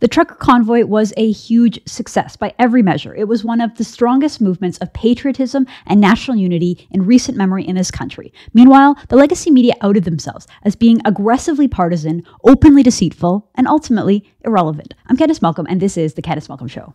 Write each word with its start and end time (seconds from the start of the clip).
The 0.00 0.08
trucker 0.08 0.34
convoy 0.34 0.84
was 0.84 1.14
a 1.16 1.32
huge 1.32 1.80
success 1.86 2.36
by 2.36 2.54
every 2.58 2.82
measure. 2.82 3.14
It 3.14 3.28
was 3.28 3.44
one 3.44 3.62
of 3.62 3.76
the 3.76 3.84
strongest 3.84 4.42
movements 4.42 4.76
of 4.78 4.92
patriotism 4.92 5.66
and 5.86 6.00
national 6.00 6.36
unity 6.36 6.86
in 6.90 7.06
recent 7.06 7.38
memory 7.38 7.66
in 7.66 7.76
this 7.76 7.90
country. 7.90 8.32
Meanwhile, 8.52 8.98
the 9.08 9.16
legacy 9.16 9.50
media 9.50 9.72
outed 9.80 10.04
themselves 10.04 10.46
as 10.64 10.76
being 10.76 11.00
aggressively 11.06 11.66
partisan, 11.66 12.24
openly 12.44 12.82
deceitful, 12.82 13.48
and 13.54 13.66
ultimately 13.66 14.30
irrelevant. 14.44 14.92
I'm 15.06 15.16
Candice 15.16 15.40
Malcolm, 15.40 15.66
and 15.68 15.80
this 15.80 15.96
is 15.96 16.14
The 16.14 16.22
Candice 16.22 16.48
Malcolm 16.48 16.68
Show. 16.68 16.92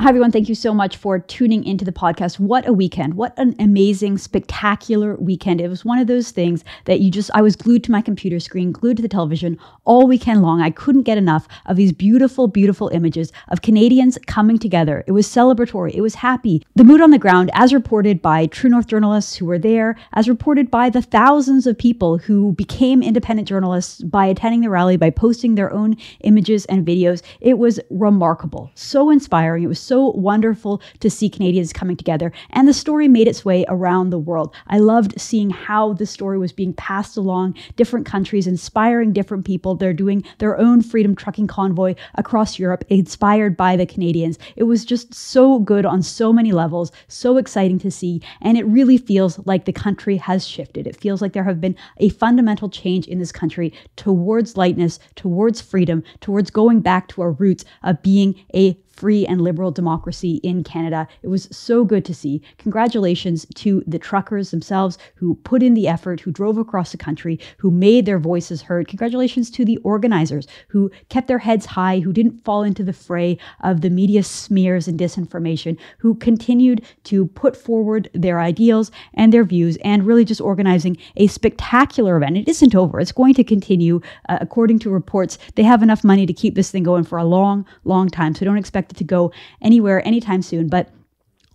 Hi, 0.00 0.08
everyone. 0.08 0.32
Thank 0.32 0.48
you 0.48 0.54
so 0.54 0.72
much 0.72 0.96
for 0.96 1.18
tuning 1.18 1.62
into 1.62 1.84
the 1.84 1.92
podcast. 1.92 2.40
What 2.40 2.66
a 2.66 2.72
weekend. 2.72 3.18
What 3.18 3.38
an 3.38 3.54
amazing, 3.58 4.16
spectacular 4.16 5.14
weekend. 5.16 5.60
It 5.60 5.68
was 5.68 5.84
one 5.84 5.98
of 5.98 6.06
those 6.06 6.30
things 6.30 6.64
that 6.86 7.00
you 7.00 7.10
just, 7.10 7.30
I 7.34 7.42
was 7.42 7.54
glued 7.54 7.84
to 7.84 7.92
my 7.92 8.00
computer 8.00 8.40
screen, 8.40 8.72
glued 8.72 8.96
to 8.96 9.02
the 9.02 9.10
television 9.10 9.58
all 9.84 10.06
weekend 10.06 10.40
long. 10.40 10.62
I 10.62 10.70
couldn't 10.70 11.02
get 11.02 11.18
enough 11.18 11.46
of 11.66 11.76
these 11.76 11.92
beautiful, 11.92 12.48
beautiful 12.48 12.88
images 12.94 13.30
of 13.48 13.60
Canadians 13.60 14.16
coming 14.26 14.58
together. 14.58 15.04
It 15.06 15.12
was 15.12 15.28
celebratory, 15.28 15.92
it 15.92 16.00
was 16.00 16.14
happy. 16.14 16.64
The 16.76 16.84
mood 16.84 17.02
on 17.02 17.10
the 17.10 17.18
ground, 17.18 17.50
as 17.52 17.74
reported 17.74 18.22
by 18.22 18.46
True 18.46 18.70
North 18.70 18.86
journalists 18.86 19.36
who 19.36 19.44
were 19.44 19.58
there, 19.58 19.98
as 20.14 20.30
reported 20.30 20.70
by 20.70 20.88
the 20.88 21.02
thousands 21.02 21.66
of 21.66 21.76
people 21.76 22.16
who 22.16 22.52
became 22.52 23.02
independent 23.02 23.46
journalists 23.46 24.02
by 24.02 24.24
attending 24.24 24.62
the 24.62 24.70
rally, 24.70 24.96
by 24.96 25.10
posting 25.10 25.56
their 25.56 25.70
own 25.70 25.94
images 26.20 26.64
and 26.66 26.86
videos, 26.86 27.20
it 27.42 27.58
was 27.58 27.78
remarkable. 27.90 28.70
So 28.74 29.10
inspiring. 29.10 29.64
It 29.64 29.66
was 29.66 29.89
so 29.90 30.10
wonderful 30.10 30.80
to 31.00 31.10
see 31.10 31.28
Canadians 31.28 31.72
coming 31.72 31.96
together. 31.96 32.30
And 32.50 32.68
the 32.68 32.72
story 32.72 33.08
made 33.08 33.26
its 33.26 33.44
way 33.44 33.64
around 33.66 34.10
the 34.10 34.20
world. 34.20 34.54
I 34.68 34.78
loved 34.78 35.20
seeing 35.20 35.50
how 35.50 35.94
the 35.94 36.06
story 36.06 36.38
was 36.38 36.52
being 36.52 36.72
passed 36.74 37.16
along 37.16 37.56
different 37.74 38.06
countries, 38.06 38.46
inspiring 38.46 39.12
different 39.12 39.44
people. 39.44 39.74
They're 39.74 39.92
doing 39.92 40.22
their 40.38 40.56
own 40.56 40.80
freedom 40.80 41.16
trucking 41.16 41.48
convoy 41.48 41.96
across 42.14 42.56
Europe, 42.56 42.84
inspired 42.88 43.56
by 43.56 43.74
the 43.74 43.84
Canadians. 43.84 44.38
It 44.54 44.62
was 44.62 44.84
just 44.84 45.12
so 45.12 45.58
good 45.58 45.84
on 45.84 46.02
so 46.02 46.32
many 46.32 46.52
levels, 46.52 46.92
so 47.08 47.36
exciting 47.36 47.80
to 47.80 47.90
see. 47.90 48.22
And 48.42 48.56
it 48.56 48.66
really 48.68 48.96
feels 48.96 49.44
like 49.44 49.64
the 49.64 49.72
country 49.72 50.18
has 50.18 50.46
shifted. 50.46 50.86
It 50.86 51.00
feels 51.00 51.20
like 51.20 51.32
there 51.32 51.42
have 51.42 51.60
been 51.60 51.74
a 51.96 52.10
fundamental 52.10 52.68
change 52.68 53.08
in 53.08 53.18
this 53.18 53.32
country 53.32 53.72
towards 53.96 54.56
lightness, 54.56 55.00
towards 55.16 55.60
freedom, 55.60 56.04
towards 56.20 56.52
going 56.52 56.80
back 56.80 57.08
to 57.08 57.22
our 57.22 57.32
roots 57.32 57.64
of 57.82 58.00
being 58.02 58.36
a 58.54 58.78
free 59.00 59.26
and 59.26 59.40
liberal 59.40 59.70
democracy 59.70 60.40
in 60.42 60.62
Canada. 60.62 61.08
It 61.22 61.28
was 61.28 61.48
so 61.50 61.84
good 61.84 62.04
to 62.04 62.14
see. 62.14 62.42
Congratulations 62.58 63.46
to 63.54 63.82
the 63.86 63.98
truckers 63.98 64.50
themselves 64.50 64.98
who 65.14 65.36
put 65.36 65.62
in 65.62 65.72
the 65.72 65.88
effort, 65.88 66.20
who 66.20 66.30
drove 66.30 66.58
across 66.58 66.92
the 66.92 66.98
country, 66.98 67.40
who 67.56 67.70
made 67.70 68.04
their 68.04 68.18
voices 68.18 68.60
heard. 68.60 68.88
Congratulations 68.88 69.50
to 69.52 69.64
the 69.64 69.78
organizers 69.78 70.46
who 70.68 70.90
kept 71.08 71.28
their 71.28 71.38
heads 71.38 71.64
high, 71.64 72.00
who 72.00 72.12
didn't 72.12 72.44
fall 72.44 72.62
into 72.62 72.82
the 72.82 72.92
fray 72.92 73.38
of 73.62 73.80
the 73.80 73.88
media 73.88 74.22
smears 74.22 74.86
and 74.86 75.00
disinformation, 75.00 75.78
who 75.98 76.14
continued 76.16 76.84
to 77.04 77.26
put 77.28 77.56
forward 77.56 78.10
their 78.12 78.38
ideals 78.38 78.90
and 79.14 79.32
their 79.32 79.44
views 79.44 79.78
and 79.82 80.06
really 80.06 80.26
just 80.26 80.42
organizing 80.42 80.96
a 81.16 81.26
spectacular 81.26 82.18
event. 82.18 82.36
It 82.36 82.48
isn't 82.48 82.74
over. 82.74 83.00
It's 83.00 83.12
going 83.12 83.32
to 83.34 83.44
continue. 83.44 84.02
Uh, 84.28 84.36
according 84.42 84.78
to 84.80 84.90
reports, 84.90 85.38
they 85.54 85.62
have 85.62 85.82
enough 85.82 86.04
money 86.04 86.26
to 86.26 86.34
keep 86.34 86.54
this 86.54 86.70
thing 86.70 86.82
going 86.82 87.04
for 87.04 87.18
a 87.18 87.24
long, 87.24 87.64
long 87.84 88.10
time. 88.10 88.34
So 88.34 88.44
don't 88.44 88.58
expect 88.58 88.89
expected 88.90 88.98
to 88.98 89.04
go 89.04 89.32
anywhere 89.62 90.06
anytime 90.06 90.42
soon. 90.42 90.68
But 90.68 90.90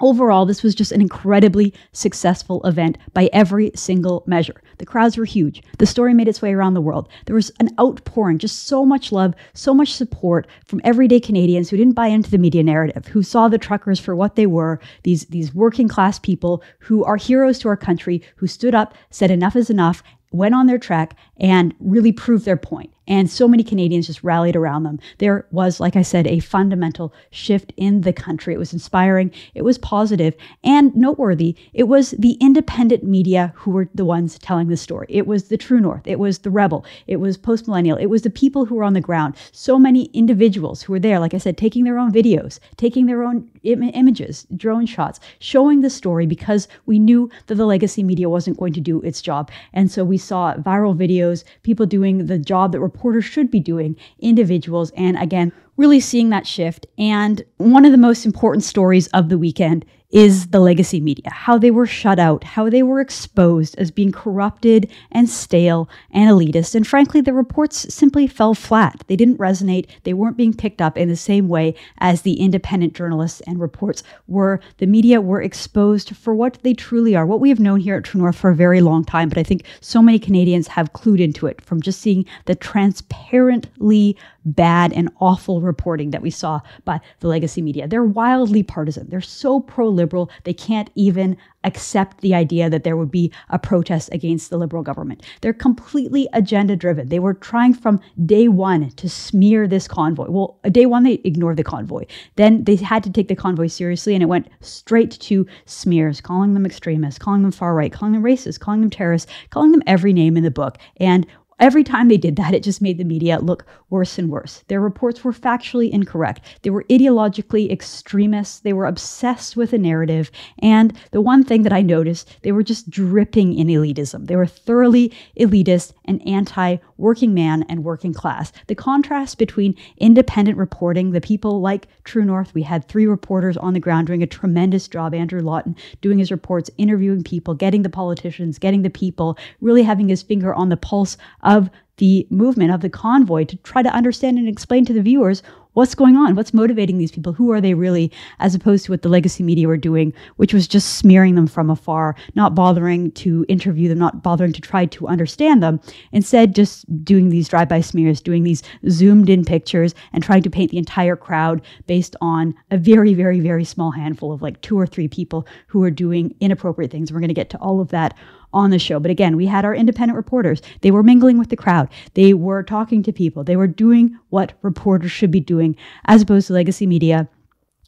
Overall, 0.01 0.45
this 0.45 0.61
was 0.61 0.75
just 0.75 0.91
an 0.91 0.99
incredibly 0.99 1.73
successful 1.93 2.61
event 2.65 2.97
by 3.13 3.29
every 3.31 3.71
single 3.75 4.25
measure. 4.27 4.61
The 4.77 4.85
crowds 4.85 5.15
were 5.15 5.23
huge. 5.23 5.63
The 5.77 5.85
story 5.85 6.13
made 6.13 6.27
its 6.27 6.41
way 6.41 6.53
around 6.53 6.73
the 6.73 6.81
world. 6.81 7.07
There 7.25 7.35
was 7.35 7.49
an 7.61 7.69
outpouring, 7.79 8.39
just 8.39 8.67
so 8.67 8.85
much 8.85 9.13
love, 9.13 9.33
so 9.53 9.73
much 9.73 9.93
support 9.93 10.47
from 10.65 10.81
everyday 10.83 11.21
Canadians 11.21 11.69
who 11.69 11.77
didn't 11.77 11.95
buy 11.95 12.07
into 12.07 12.29
the 12.29 12.37
media 12.37 12.61
narrative, 12.61 13.07
who 13.07 13.23
saw 13.23 13.47
the 13.47 13.57
truckers 13.57 13.97
for 13.97 14.17
what 14.17 14.35
they 14.35 14.45
were, 14.45 14.81
these, 15.03 15.27
these 15.27 15.55
working 15.55 15.87
class 15.87 16.19
people 16.19 16.61
who 16.79 17.05
are 17.05 17.15
heroes 17.15 17.57
to 17.59 17.69
our 17.69 17.77
country, 17.77 18.21
who 18.35 18.47
stood 18.47 18.75
up, 18.75 18.95
said 19.11 19.31
enough 19.31 19.55
is 19.55 19.69
enough, 19.69 20.03
went 20.33 20.53
on 20.53 20.67
their 20.67 20.77
trek, 20.77 21.15
and 21.39 21.73
really 21.79 22.11
proved 22.11 22.43
their 22.43 22.57
point. 22.57 22.91
And 23.07 23.29
so 23.29 23.47
many 23.47 23.63
Canadians 23.63 24.07
just 24.07 24.23
rallied 24.23 24.55
around 24.55 24.83
them. 24.83 24.99
There 25.19 25.45
was, 25.51 25.79
like 25.79 25.95
I 25.95 26.01
said, 26.01 26.27
a 26.27 26.39
fundamental 26.39 27.13
shift 27.29 27.73
in 27.77 28.01
the 28.01 28.13
country. 28.13 28.53
It 28.53 28.59
was 28.59 28.73
inspiring, 28.73 29.31
it 29.53 29.63
was 29.63 29.77
positive, 29.77 30.35
and 30.63 30.95
noteworthy. 30.95 31.55
It 31.73 31.83
was 31.83 32.11
the 32.11 32.33
independent 32.33 33.03
media 33.03 33.53
who 33.55 33.71
were 33.71 33.89
the 33.93 34.05
ones 34.05 34.39
telling 34.39 34.67
the 34.67 34.77
story. 34.77 35.07
It 35.09 35.27
was 35.27 35.45
the 35.45 35.57
True 35.57 35.79
North, 35.79 36.07
it 36.07 36.19
was 36.19 36.39
the 36.39 36.51
Rebel, 36.51 36.85
it 37.07 37.17
was 37.17 37.37
Post 37.37 37.67
Millennial, 37.67 37.97
it 37.97 38.07
was 38.07 38.23
the 38.23 38.29
people 38.29 38.65
who 38.65 38.75
were 38.75 38.83
on 38.83 38.93
the 38.93 39.01
ground. 39.01 39.35
So 39.51 39.77
many 39.77 40.05
individuals 40.13 40.81
who 40.81 40.93
were 40.93 40.99
there, 40.99 41.19
like 41.19 41.33
I 41.33 41.37
said, 41.37 41.57
taking 41.57 41.83
their 41.83 41.99
own 41.99 42.11
videos, 42.11 42.59
taking 42.77 43.05
their 43.05 43.23
own 43.23 43.49
Im- 43.63 43.83
images, 43.83 44.45
drone 44.55 44.85
shots, 44.85 45.19
showing 45.39 45.81
the 45.81 45.89
story 45.89 46.25
because 46.25 46.67
we 46.85 46.99
knew 46.99 47.29
that 47.47 47.55
the 47.55 47.65
legacy 47.65 48.03
media 48.03 48.29
wasn't 48.29 48.57
going 48.57 48.73
to 48.73 48.81
do 48.81 49.01
its 49.01 49.21
job. 49.21 49.49
And 49.73 49.91
so 49.91 50.03
we 50.03 50.17
saw 50.17 50.53
viral 50.55 50.95
videos, 50.95 51.43
people 51.63 51.85
doing 51.85 52.27
the 52.27 52.37
job 52.37 52.71
that 52.71 52.79
were 52.79 52.89
reporters 52.95 53.25
should 53.25 53.51
be 53.51 53.59
doing, 53.59 53.97
individuals, 54.19 54.91
and 54.95 55.17
again, 55.17 55.51
really 55.75 55.99
seeing 55.99 56.29
that 56.29 56.47
shift. 56.47 56.87
And 56.97 57.43
one 57.57 57.83
of 57.83 57.91
the 57.91 57.97
most 57.97 58.25
important 58.25 58.63
stories 58.63 59.07
of 59.07 59.27
the 59.27 59.37
weekend 59.37 59.85
is 60.15 60.47
the 60.47 60.61
legacy 60.61 61.01
media, 61.01 61.29
how 61.29 61.57
they 61.57 61.69
were 61.69 61.85
shut 61.85 62.17
out, 62.17 62.41
how 62.45 62.69
they 62.69 62.81
were 62.81 63.01
exposed 63.01 63.77
as 63.77 63.91
being 63.91 64.13
corrupted 64.13 64.89
and 65.11 65.29
stale 65.29 65.89
and 66.09 66.29
elitist. 66.29 66.73
And 66.73 66.87
frankly, 66.87 67.19
the 67.19 67.33
reports 67.33 67.93
simply 67.93 68.25
fell 68.25 68.53
flat. 68.53 69.03
They 69.07 69.17
didn't 69.17 69.39
resonate. 69.39 69.87
They 70.03 70.13
weren't 70.13 70.37
being 70.37 70.53
picked 70.53 70.81
up 70.81 70.97
in 70.97 71.09
the 71.09 71.17
same 71.17 71.49
way 71.49 71.75
as 71.97 72.21
the 72.21 72.35
independent 72.39 72.93
journalists 72.93 73.41
and 73.41 73.59
reports 73.59 74.03
were. 74.25 74.61
The 74.77 74.87
media 74.87 75.19
were 75.19 75.41
exposed 75.41 76.15
for 76.15 76.33
what 76.33 76.59
they 76.63 76.73
truly 76.73 77.13
are, 77.13 77.25
what 77.25 77.41
we 77.41 77.49
have 77.49 77.59
known 77.59 77.81
here 77.81 77.97
at 77.97 78.05
True 78.05 78.21
North 78.21 78.37
for 78.37 78.51
a 78.51 78.55
very 78.55 78.79
long 78.79 79.03
time. 79.03 79.27
But 79.27 79.37
I 79.37 79.43
think 79.43 79.65
so 79.81 80.01
many 80.01 80.17
Canadians 80.17 80.67
have 80.69 80.93
clued 80.93 81.19
into 81.19 81.45
it 81.45 81.59
from 81.59 81.81
just 81.81 81.99
seeing 81.99 82.25
the 82.45 82.55
transparently 82.55 84.15
bad 84.45 84.93
and 84.93 85.09
awful 85.19 85.61
reporting 85.61 86.11
that 86.11 86.21
we 86.21 86.29
saw 86.29 86.61
by 86.85 86.99
the 87.19 87.27
legacy 87.27 87.61
media. 87.61 87.87
They're 87.87 88.03
wildly 88.03 88.63
partisan. 88.63 89.09
They're 89.09 89.21
so 89.21 89.59
pro 89.59 89.89
liberal, 89.89 90.29
they 90.43 90.53
can't 90.53 90.89
even 90.95 91.37
accept 91.65 92.21
the 92.21 92.35
idea 92.35 92.69
that 92.69 92.83
there 92.83 92.95
would 92.95 93.11
be 93.11 93.31
a 93.49 93.57
protest 93.57 94.09
against 94.13 94.49
the 94.49 94.57
liberal 94.57 94.83
government. 94.83 95.23
They're 95.41 95.51
completely 95.51 96.29
agenda 96.31 96.75
driven. 96.75 97.09
They 97.09 97.19
were 97.19 97.33
trying 97.33 97.73
from 97.73 97.99
day 98.25 98.47
one 98.47 98.91
to 98.91 99.09
smear 99.09 99.67
this 99.67 99.87
convoy. 99.87 100.29
Well, 100.29 100.59
day 100.71 100.85
one, 100.85 101.03
they 101.03 101.21
ignored 101.23 101.57
the 101.57 101.63
convoy. 101.63 102.05
Then 102.35 102.63
they 102.63 102.75
had 102.75 103.03
to 103.03 103.11
take 103.11 103.27
the 103.27 103.35
convoy 103.35 103.67
seriously, 103.67 104.13
and 104.13 104.21
it 104.21 104.27
went 104.27 104.47
straight 104.61 105.11
to 105.11 105.47
smears, 105.65 106.21
calling 106.21 106.53
them 106.53 106.65
extremists, 106.65 107.19
calling 107.19 107.41
them 107.41 107.51
far 107.51 107.73
right, 107.73 107.91
calling 107.91 108.13
them 108.13 108.23
racist, 108.23 108.59
calling 108.59 108.81
them 108.81 108.91
terrorists, 108.91 109.31
calling 109.49 109.71
them 109.71 109.83
every 109.87 110.13
name 110.13 110.37
in 110.37 110.43
the 110.43 110.51
book. 110.51 110.77
And 110.97 111.25
Every 111.57 111.85
time 111.85 112.09
they 112.09 112.17
did 112.17 112.35
that, 112.35 112.53
it 112.53 112.63
just 112.63 112.81
made 112.81 112.97
the 112.97 113.05
media 113.05 113.39
look 113.39 113.65
worse 113.95 114.17
and 114.17 114.29
worse. 114.29 114.61
Their 114.67 114.81
reports 114.81 115.23
were 115.23 115.31
factually 115.31 115.89
incorrect. 115.89 116.41
They 116.63 116.69
were 116.69 116.83
ideologically 116.89 117.71
extremists. 117.71 118.59
They 118.59 118.73
were 118.73 118.85
obsessed 118.85 119.55
with 119.55 119.71
a 119.71 119.77
narrative. 119.77 120.29
And 120.59 120.91
the 121.11 121.21
one 121.21 121.45
thing 121.45 121.63
that 121.63 121.71
I 121.71 121.81
noticed, 121.81 122.29
they 122.41 122.51
were 122.51 122.61
just 122.61 122.89
dripping 122.89 123.57
in 123.57 123.67
elitism. 123.67 124.27
They 124.27 124.35
were 124.35 124.45
thoroughly 124.45 125.13
elitist 125.39 125.93
and 126.03 126.21
anti 126.27 126.75
working 126.97 127.33
man 127.33 127.63
and 127.69 127.85
working 127.85 128.13
class. 128.13 128.51
The 128.67 128.75
contrast 128.75 129.37
between 129.37 129.75
independent 129.97 130.57
reporting, 130.57 131.11
the 131.11 131.21
people 131.21 131.61
like 131.61 131.87
True 132.03 132.25
North, 132.25 132.53
we 132.53 132.63
had 132.63 132.85
three 132.89 133.05
reporters 133.05 133.55
on 133.55 133.73
the 133.73 133.79
ground 133.79 134.07
doing 134.07 134.23
a 134.23 134.27
tremendous 134.27 134.89
job. 134.89 135.13
Andrew 135.13 135.41
Lawton 135.41 135.77
doing 136.01 136.19
his 136.19 136.31
reports, 136.31 136.69
interviewing 136.77 137.23
people, 137.23 137.53
getting 137.53 137.83
the 137.83 137.89
politicians, 137.89 138.59
getting 138.59 138.81
the 138.81 138.89
people, 138.89 139.37
really 139.61 139.83
having 139.83 140.09
his 140.09 140.21
finger 140.21 140.53
on 140.53 140.67
the 140.67 140.75
pulse 140.75 141.15
of 141.43 141.69
the 141.97 142.27
movement 142.29 142.71
of 142.71 142.81
the 142.81 142.89
convoy 142.89 143.45
to 143.45 143.57
try 143.57 143.81
to 143.81 143.89
understand 143.89 144.37
and 144.37 144.47
explain 144.47 144.85
to 144.85 144.93
the 144.93 145.01
viewers 145.01 145.41
what's 145.75 145.93
going 145.93 146.15
on? 146.15 146.35
What's 146.35 146.53
motivating 146.53 146.97
these 146.97 147.11
people? 147.11 147.33
Who 147.33 147.51
are 147.51 147.61
they 147.61 147.73
really? 147.73 148.11
As 148.39 148.55
opposed 148.55 148.85
to 148.85 148.91
what 148.91 149.01
the 149.01 149.09
legacy 149.09 149.43
media 149.43 149.67
were 149.67 149.77
doing, 149.77 150.13
which 150.37 150.53
was 150.53 150.67
just 150.67 150.95
smearing 150.97 151.35
them 151.35 151.47
from 151.47 151.69
afar, 151.69 152.15
not 152.33 152.55
bothering 152.55 153.11
to 153.11 153.45
interview 153.47 153.89
them, 153.89 153.99
not 153.99 154.23
bothering 154.23 154.53
to 154.53 154.61
try 154.61 154.85
to 154.85 155.07
understand 155.07 155.61
them. 155.61 155.79
Instead, 156.11 156.55
just 156.55 156.85
doing 157.03 157.29
these 157.29 157.49
drive 157.49 157.69
by 157.69 157.81
smears, 157.81 158.21
doing 158.21 158.43
these 158.43 158.63
zoomed 158.89 159.29
in 159.29 159.43
pictures, 159.43 159.93
and 160.13 160.23
trying 160.23 160.41
to 160.43 160.49
paint 160.49 160.71
the 160.71 160.77
entire 160.77 161.15
crowd 161.15 161.61
based 161.87 162.15
on 162.21 162.55
a 162.71 162.77
very, 162.77 163.13
very, 163.13 163.41
very 163.41 163.65
small 163.65 163.91
handful 163.91 164.31
of 164.31 164.41
like 164.41 164.61
two 164.61 164.79
or 164.79 164.87
three 164.87 165.07
people 165.07 165.45
who 165.67 165.83
are 165.83 165.91
doing 165.91 166.33
inappropriate 166.39 166.91
things. 166.91 167.11
We're 167.11 167.19
going 167.19 167.27
to 167.27 167.33
get 167.33 167.49
to 167.51 167.57
all 167.57 167.81
of 167.81 167.89
that 167.89 168.17
on 168.55 168.71
the 168.71 168.79
show. 168.79 168.99
But 168.99 169.11
again, 169.11 169.35
we 169.35 169.45
had 169.45 169.65
our 169.65 169.75
independent 169.75 170.15
reporters. 170.15 170.61
They 170.81 170.89
were 170.89 171.03
mingling 171.03 171.37
with 171.37 171.49
the 171.49 171.55
crowd. 171.55 171.89
They 172.15 172.33
were 172.33 172.63
talking 172.63 173.03
to 173.03 173.11
people. 173.11 173.43
They 173.43 173.57
were 173.57 173.67
doing 173.67 174.17
what 174.29 174.53
reporters 174.63 175.11
should 175.11 175.29
be 175.29 175.41
doing 175.41 175.75
as 176.05 176.21
opposed 176.21 176.47
to 176.47 176.53
legacy 176.53 176.87
media 176.87 177.27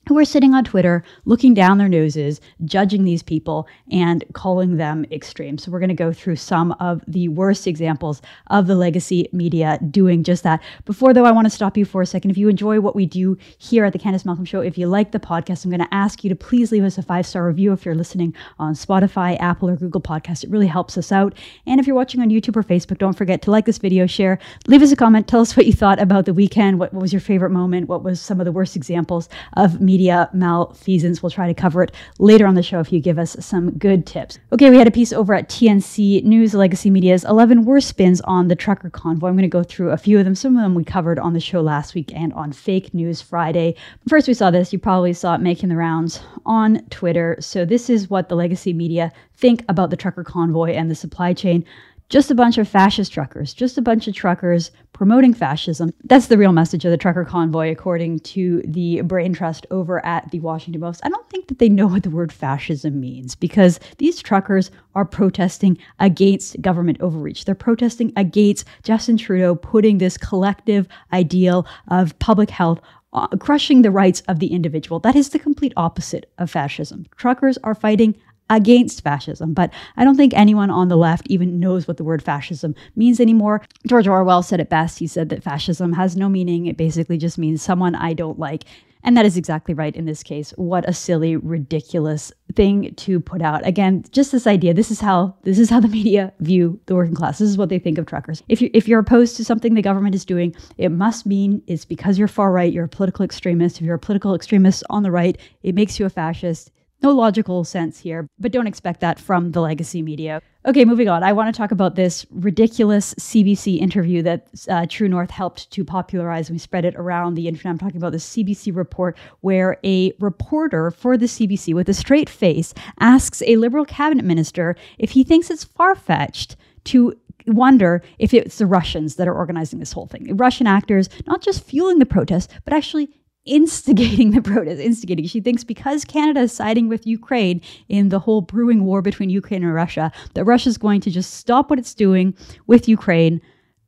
who 0.07 0.17
are 0.17 0.25
sitting 0.25 0.53
on 0.53 0.63
Twitter, 0.63 1.03
looking 1.25 1.53
down 1.53 1.77
their 1.77 1.89
noses, 1.89 2.41
judging 2.65 3.03
these 3.03 3.23
people, 3.23 3.67
and 3.91 4.23
calling 4.33 4.77
them 4.77 5.05
extreme. 5.11 5.57
So, 5.57 5.71
we're 5.71 5.79
going 5.79 5.89
to 5.89 5.95
go 5.95 6.13
through 6.13 6.37
some 6.37 6.71
of 6.79 7.01
the 7.07 7.27
worst 7.27 7.67
examples 7.67 8.21
of 8.47 8.67
the 8.67 8.75
legacy 8.75 9.27
media 9.31 9.79
doing 9.91 10.23
just 10.23 10.43
that. 10.43 10.61
Before, 10.85 11.13
though, 11.13 11.25
I 11.25 11.31
want 11.31 11.45
to 11.45 11.51
stop 11.51 11.77
you 11.77 11.85
for 11.85 12.01
a 12.01 12.05
second. 12.05 12.31
If 12.31 12.37
you 12.37 12.49
enjoy 12.49 12.79
what 12.79 12.95
we 12.95 13.05
do 13.05 13.37
here 13.57 13.85
at 13.85 13.93
the 13.93 13.99
Candice 13.99 14.25
Malcolm 14.25 14.45
Show, 14.45 14.61
if 14.61 14.77
you 14.77 14.87
like 14.87 15.11
the 15.11 15.19
podcast, 15.19 15.65
I'm 15.65 15.71
going 15.71 15.81
to 15.81 15.93
ask 15.93 16.23
you 16.23 16.29
to 16.29 16.35
please 16.35 16.71
leave 16.71 16.83
us 16.83 16.97
a 16.97 17.03
five 17.03 17.25
star 17.25 17.45
review 17.45 17.73
if 17.73 17.85
you're 17.85 17.95
listening 17.95 18.33
on 18.59 18.73
Spotify, 18.73 19.37
Apple, 19.39 19.69
or 19.69 19.75
Google 19.75 20.01
Podcast. 20.01 20.43
It 20.43 20.49
really 20.49 20.67
helps 20.67 20.97
us 20.97 21.11
out. 21.11 21.33
And 21.65 21.79
if 21.79 21.87
you're 21.87 21.95
watching 21.95 22.21
on 22.21 22.29
YouTube 22.29 22.55
or 22.55 22.63
Facebook, 22.63 22.97
don't 22.97 23.17
forget 23.17 23.41
to 23.43 23.51
like 23.51 23.65
this 23.65 23.77
video, 23.77 24.07
share, 24.07 24.39
leave 24.67 24.81
us 24.81 24.91
a 24.91 24.95
comment, 24.95 25.27
tell 25.27 25.41
us 25.41 25.57
what 25.57 25.65
you 25.65 25.73
thought 25.73 25.99
about 25.99 26.25
the 26.25 26.33
weekend. 26.33 26.79
What, 26.79 26.93
what 26.93 27.01
was 27.01 27.13
your 27.13 27.19
favorite 27.19 27.51
moment? 27.51 27.89
What 27.89 28.03
was 28.03 28.21
some 28.21 28.39
of 28.39 28.45
the 28.45 28.51
worst 28.51 28.75
examples 28.75 29.29
of 29.55 29.81
media? 29.81 29.96
Media 29.97 30.29
malfeasance. 30.31 31.23
We'll 31.23 31.31
try 31.31 31.47
to 31.47 31.55
cover 31.55 31.81
it 31.81 31.91
later 32.19 32.45
on 32.45 32.53
the 32.53 32.61
show 32.61 32.79
if 32.79 32.93
you 32.93 32.99
give 32.99 33.17
us 33.17 33.35
some 33.39 33.71
good 33.79 34.05
tips. 34.05 34.37
Okay, 34.51 34.69
we 34.69 34.77
had 34.77 34.87
a 34.87 34.91
piece 34.91 35.11
over 35.11 35.33
at 35.33 35.49
TNC 35.49 36.23
News, 36.23 36.53
Legacy 36.53 36.91
Media's 36.91 37.23
11 37.23 37.65
worst 37.65 37.87
spins 37.87 38.21
on 38.21 38.47
the 38.47 38.55
trucker 38.55 38.91
convoy. 38.91 39.29
I'm 39.29 39.33
going 39.33 39.41
to 39.41 39.47
go 39.47 39.63
through 39.63 39.89
a 39.89 39.97
few 39.97 40.19
of 40.19 40.25
them. 40.25 40.35
Some 40.35 40.55
of 40.55 40.61
them 40.61 40.75
we 40.75 40.83
covered 40.83 41.17
on 41.17 41.33
the 41.33 41.39
show 41.39 41.61
last 41.61 41.95
week 41.95 42.13
and 42.13 42.31
on 42.33 42.51
Fake 42.51 42.93
News 42.93 43.23
Friday. 43.23 43.73
First, 44.07 44.27
we 44.27 44.35
saw 44.35 44.51
this. 44.51 44.71
You 44.71 44.77
probably 44.77 45.13
saw 45.13 45.33
it 45.33 45.41
making 45.41 45.69
the 45.69 45.75
rounds 45.75 46.19
on 46.45 46.85
Twitter. 46.91 47.35
So, 47.39 47.65
this 47.65 47.89
is 47.89 48.07
what 48.07 48.29
the 48.29 48.35
Legacy 48.35 48.73
Media 48.73 49.11
think 49.33 49.65
about 49.67 49.89
the 49.89 49.97
trucker 49.97 50.23
convoy 50.23 50.73
and 50.73 50.91
the 50.91 50.95
supply 50.95 51.33
chain 51.33 51.65
just 52.09 52.31
a 52.31 52.35
bunch 52.35 52.57
of 52.57 52.67
fascist 52.67 53.11
truckers, 53.11 53.53
just 53.53 53.77
a 53.77 53.81
bunch 53.81 54.07
of 54.07 54.15
truckers 54.15 54.71
promoting 54.93 55.33
fascism. 55.33 55.93
That's 56.05 56.27
the 56.27 56.37
real 56.37 56.53
message 56.53 56.85
of 56.85 56.91
the 56.91 56.97
trucker 56.97 57.25
convoy, 57.25 57.71
according 57.71 58.19
to 58.19 58.61
the 58.65 59.01
Brain 59.01 59.33
Trust 59.33 59.67
over 59.71 60.03
at 60.05 60.31
the 60.31 60.39
Washington 60.39 60.81
Post. 60.81 61.01
I 61.03 61.09
don't 61.09 61.29
think 61.29 61.47
that 61.47 61.59
they 61.59 61.69
know 61.69 61.87
what 61.87 62.03
the 62.03 62.09
word 62.09 62.31
fascism 62.31 62.99
means 62.99 63.35
because 63.35 63.79
these 63.97 64.21
truckers 64.21 64.71
are 64.95 65.05
protesting 65.05 65.77
against 65.99 66.61
government 66.61 66.99
overreach. 67.01 67.45
They're 67.45 67.55
protesting 67.55 68.13
against 68.15 68.65
Justin 68.83 69.17
Trudeau 69.17 69.55
putting 69.55 69.97
this 69.97 70.17
collective 70.17 70.87
ideal 71.11 71.67
of 71.89 72.17
public 72.19 72.49
health 72.49 72.79
uh, 73.13 73.27
crushing 73.37 73.81
the 73.81 73.91
rights 73.91 74.21
of 74.27 74.39
the 74.39 74.47
individual. 74.47 74.99
That 74.99 75.15
is 75.15 75.29
the 75.29 75.39
complete 75.39 75.73
opposite 75.77 76.31
of 76.37 76.51
fascism. 76.51 77.05
Truckers 77.15 77.57
are 77.63 77.75
fighting 77.75 78.15
against 78.49 79.03
fascism. 79.03 79.53
But 79.53 79.71
I 79.95 80.03
don't 80.03 80.15
think 80.15 80.33
anyone 80.33 80.69
on 80.69 80.87
the 80.87 80.97
left 80.97 81.27
even 81.29 81.59
knows 81.59 81.87
what 81.87 81.97
the 81.97 82.03
word 82.03 82.23
fascism 82.23 82.75
means 82.95 83.19
anymore. 83.19 83.63
George 83.87 84.07
Orwell 84.07 84.43
said 84.43 84.59
it 84.59 84.69
best. 84.69 84.99
He 84.99 85.07
said 85.07 85.29
that 85.29 85.43
fascism 85.43 85.93
has 85.93 86.15
no 86.15 86.29
meaning. 86.29 86.65
It 86.65 86.77
basically 86.77 87.17
just 87.17 87.37
means 87.37 87.61
someone 87.61 87.95
I 87.95 88.13
don't 88.13 88.39
like. 88.39 88.63
And 89.03 89.15
that 89.15 89.25
is 89.25 89.37
exactly 89.37 89.73
right 89.73 89.95
in 89.95 90.05
this 90.05 90.23
case. 90.23 90.51
What 90.57 90.87
a 90.89 90.91
silly, 90.91 91.37
ridiculous 91.37 92.31
thing 92.55 92.93
to 92.95 93.19
put 93.19 93.41
out. 93.41 93.65
Again, 93.65 94.03
just 94.11 94.31
this 94.31 94.47
idea. 94.47 94.73
This 94.73 94.91
is 94.91 94.99
how 94.99 95.35
this 95.43 95.59
is 95.59 95.69
how 95.69 95.79
the 95.79 95.87
media 95.87 96.33
view 96.39 96.79
the 96.87 96.95
working 96.95 97.15
class. 97.15 97.39
This 97.39 97.49
is 97.49 97.57
what 97.57 97.69
they 97.69 97.79
think 97.79 97.97
of 97.97 98.05
truckers. 98.05 98.43
If 98.49 98.61
you 98.61 98.69
if 98.73 98.87
you're 98.87 98.99
opposed 98.99 99.37
to 99.37 99.45
something 99.45 99.75
the 99.75 99.81
government 99.81 100.15
is 100.15 100.25
doing, 100.25 100.55
it 100.77 100.89
must 100.89 101.25
mean 101.25 101.61
it's 101.67 101.85
because 101.85 102.17
you're 102.17 102.27
far 102.27 102.51
right, 102.51 102.73
you're 102.73 102.85
a 102.85 102.89
political 102.89 103.23
extremist. 103.23 103.77
If 103.77 103.83
you're 103.83 103.95
a 103.95 103.99
political 103.99 104.35
extremist 104.35 104.83
on 104.89 105.03
the 105.03 105.11
right, 105.11 105.37
it 105.63 105.75
makes 105.75 105.99
you 105.99 106.05
a 106.05 106.09
fascist. 106.09 106.71
No 107.01 107.11
logical 107.11 107.63
sense 107.63 107.99
here, 107.99 108.27
but 108.39 108.51
don't 108.51 108.65
expect 108.65 109.01
that 109.01 109.19
from 109.19 109.51
the 109.51 109.61
legacy 109.61 110.01
media. 110.01 110.41
Okay, 110.65 110.83
moving 110.83 111.07
on. 111.07 111.23
I 111.23 111.31
want 111.31 111.53
to 111.53 111.57
talk 111.57 111.71
about 111.71 111.95
this 111.95 112.25
ridiculous 112.31 113.13
CBC 113.15 113.79
interview 113.79 114.21
that 114.23 114.47
uh, 114.67 114.85
True 114.89 115.07
North 115.07 115.29
helped 115.29 115.69
to 115.71 115.85
popularize. 115.85 116.49
We 116.49 116.57
spread 116.57 116.85
it 116.85 116.95
around 116.95 117.35
the 117.35 117.47
internet. 117.47 117.71
I'm 117.71 117.77
talking 117.77 117.97
about 117.97 118.11
the 118.11 118.17
CBC 118.17 118.75
report 118.75 119.15
where 119.41 119.77
a 119.83 120.11
reporter 120.19 120.91
for 120.91 121.17
the 121.17 121.27
CBC 121.27 121.73
with 121.73 121.87
a 121.87 121.93
straight 121.93 122.29
face 122.29 122.73
asks 122.99 123.41
a 123.43 123.57
Liberal 123.57 123.85
cabinet 123.85 124.25
minister 124.25 124.75
if 124.97 125.11
he 125.11 125.23
thinks 125.23 125.49
it's 125.49 125.63
far 125.63 125.95
fetched 125.95 126.57
to 126.85 127.13
wonder 127.45 128.01
if 128.19 128.33
it's 128.33 128.57
the 128.57 128.65
Russians 128.65 129.15
that 129.15 129.27
are 129.27 129.35
organizing 129.35 129.79
this 129.79 129.93
whole 129.93 130.07
thing. 130.07 130.35
Russian 130.35 130.67
actors 130.67 131.09
not 131.25 131.41
just 131.41 131.63
fueling 131.63 131.99
the 131.99 132.05
protests, 132.05 132.53
but 132.65 132.73
actually 132.73 133.09
instigating 133.47 134.31
the 134.37 134.41
protest, 134.41 134.81
instigating. 134.81 135.25
She 135.25 135.41
thinks 135.41 135.63
because 135.63 136.05
Canada 136.05 136.41
is 136.41 136.51
siding 136.51 136.87
with 136.87 137.07
Ukraine 137.07 137.61
in 137.89 138.09
the 138.09 138.19
whole 138.19 138.41
brewing 138.41 138.83
war 138.83 139.01
between 139.01 139.29
Ukraine 139.29 139.63
and 139.63 139.73
Russia, 139.73 140.11
that 140.33 140.45
Russia 140.45 140.69
is 140.69 140.77
going 140.77 141.01
to 141.01 141.11
just 141.11 141.33
stop 141.33 141.69
what 141.69 141.79
it's 141.79 141.93
doing 141.93 142.35
with 142.67 142.87
Ukraine 142.87 143.41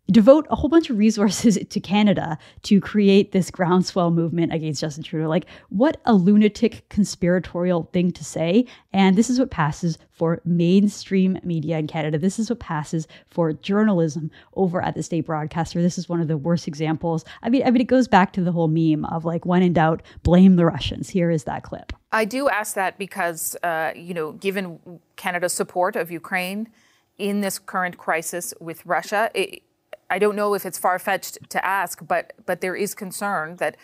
devote 0.09 0.47
a 0.50 0.56
whole 0.56 0.69
bunch 0.69 0.89
of 0.89 0.97
resources 0.97 1.57
to 1.69 1.79
Canada 1.79 2.38
to 2.63 2.81
create 2.81 3.31
this 3.31 3.51
groundswell 3.51 4.11
movement 4.11 4.53
against 4.53 4.81
Justin 4.81 5.03
Trudeau. 5.03 5.27
Like, 5.27 5.45
what 5.69 5.97
a 6.06 6.13
lunatic 6.13 6.88
conspiratorial 6.89 7.89
thing 7.94 8.11
to 8.11 8.23
say. 8.23 8.65
And 8.94 9.15
this 9.15 9.29
is 9.29 9.39
what 9.39 9.51
passes 9.51 9.97
for 10.11 10.41
mainstream 10.44 11.39
media 11.44 11.77
in 11.77 11.88
Canada. 11.88 12.17
This 12.17 12.39
is 12.39 12.50
what 12.50 12.59
passes 12.59 13.07
for 13.29 13.53
journalism 13.53 14.31
over 14.56 14.81
at 14.81 14.95
the 14.95 15.03
state 15.03 15.25
broadcaster. 15.25 15.81
This 15.81 15.97
is 15.97 16.09
one 16.09 16.21
of 16.21 16.27
the 16.27 16.38
worst 16.38 16.67
examples. 16.67 17.23
I 17.41 17.50
mean, 17.50 17.63
I 17.65 17.71
mean, 17.71 17.81
it 17.81 17.88
goes 17.88 18.07
back 18.07 18.33
to 18.33 18.41
the 18.41 18.51
whole 18.51 18.67
meme 18.67 19.06
of 19.06 19.25
like, 19.25 19.45
when 19.45 19.63
in 19.63 19.73
doubt, 19.73 20.01
blame 20.23 20.56
the 20.56 20.65
Russians. 20.65 21.09
Here 21.09 21.31
is 21.31 21.45
that 21.45 21.63
clip. 21.63 21.94
I 22.11 22.25
do 22.25 22.50
ask 22.50 22.73
that 22.75 22.97
because, 22.97 23.56
uh, 23.63 23.91
you 23.95 24.13
know, 24.13 24.31
given 24.33 25.00
Canada's 25.15 25.53
support 25.53 25.95
of 25.95 26.11
Ukraine 26.11 26.69
in 27.17 27.41
this 27.41 27.59
current 27.59 27.97
crisis 27.97 28.53
with 28.59 28.85
Russia, 28.85 29.29
it, 29.35 29.61
I 30.09 30.19
don't 30.19 30.35
know 30.35 30.53
if 30.53 30.65
it's 30.65 30.77
far 30.77 31.00
fetched 31.00 31.38
to 31.50 31.65
ask, 31.65 32.06
but 32.06 32.33
but 32.45 32.61
there 32.61 32.75
is 32.75 32.95
concern 32.95 33.57
that 33.57 33.77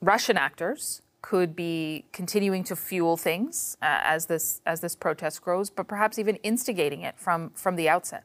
Russian 0.00 0.36
actors 0.36 1.02
could 1.22 1.56
be 1.56 2.04
continuing 2.12 2.62
to 2.64 2.76
fuel 2.76 3.16
things 3.16 3.76
uh, 3.80 4.00
as 4.04 4.26
this 4.26 4.60
as 4.66 4.80
this 4.80 4.94
protest 4.94 5.42
grows, 5.42 5.70
but 5.70 5.88
perhaps 5.88 6.18
even 6.18 6.36
instigating 6.36 7.02
it 7.02 7.18
from 7.18 7.50
from 7.50 7.76
the 7.76 7.88
outset. 7.88 8.24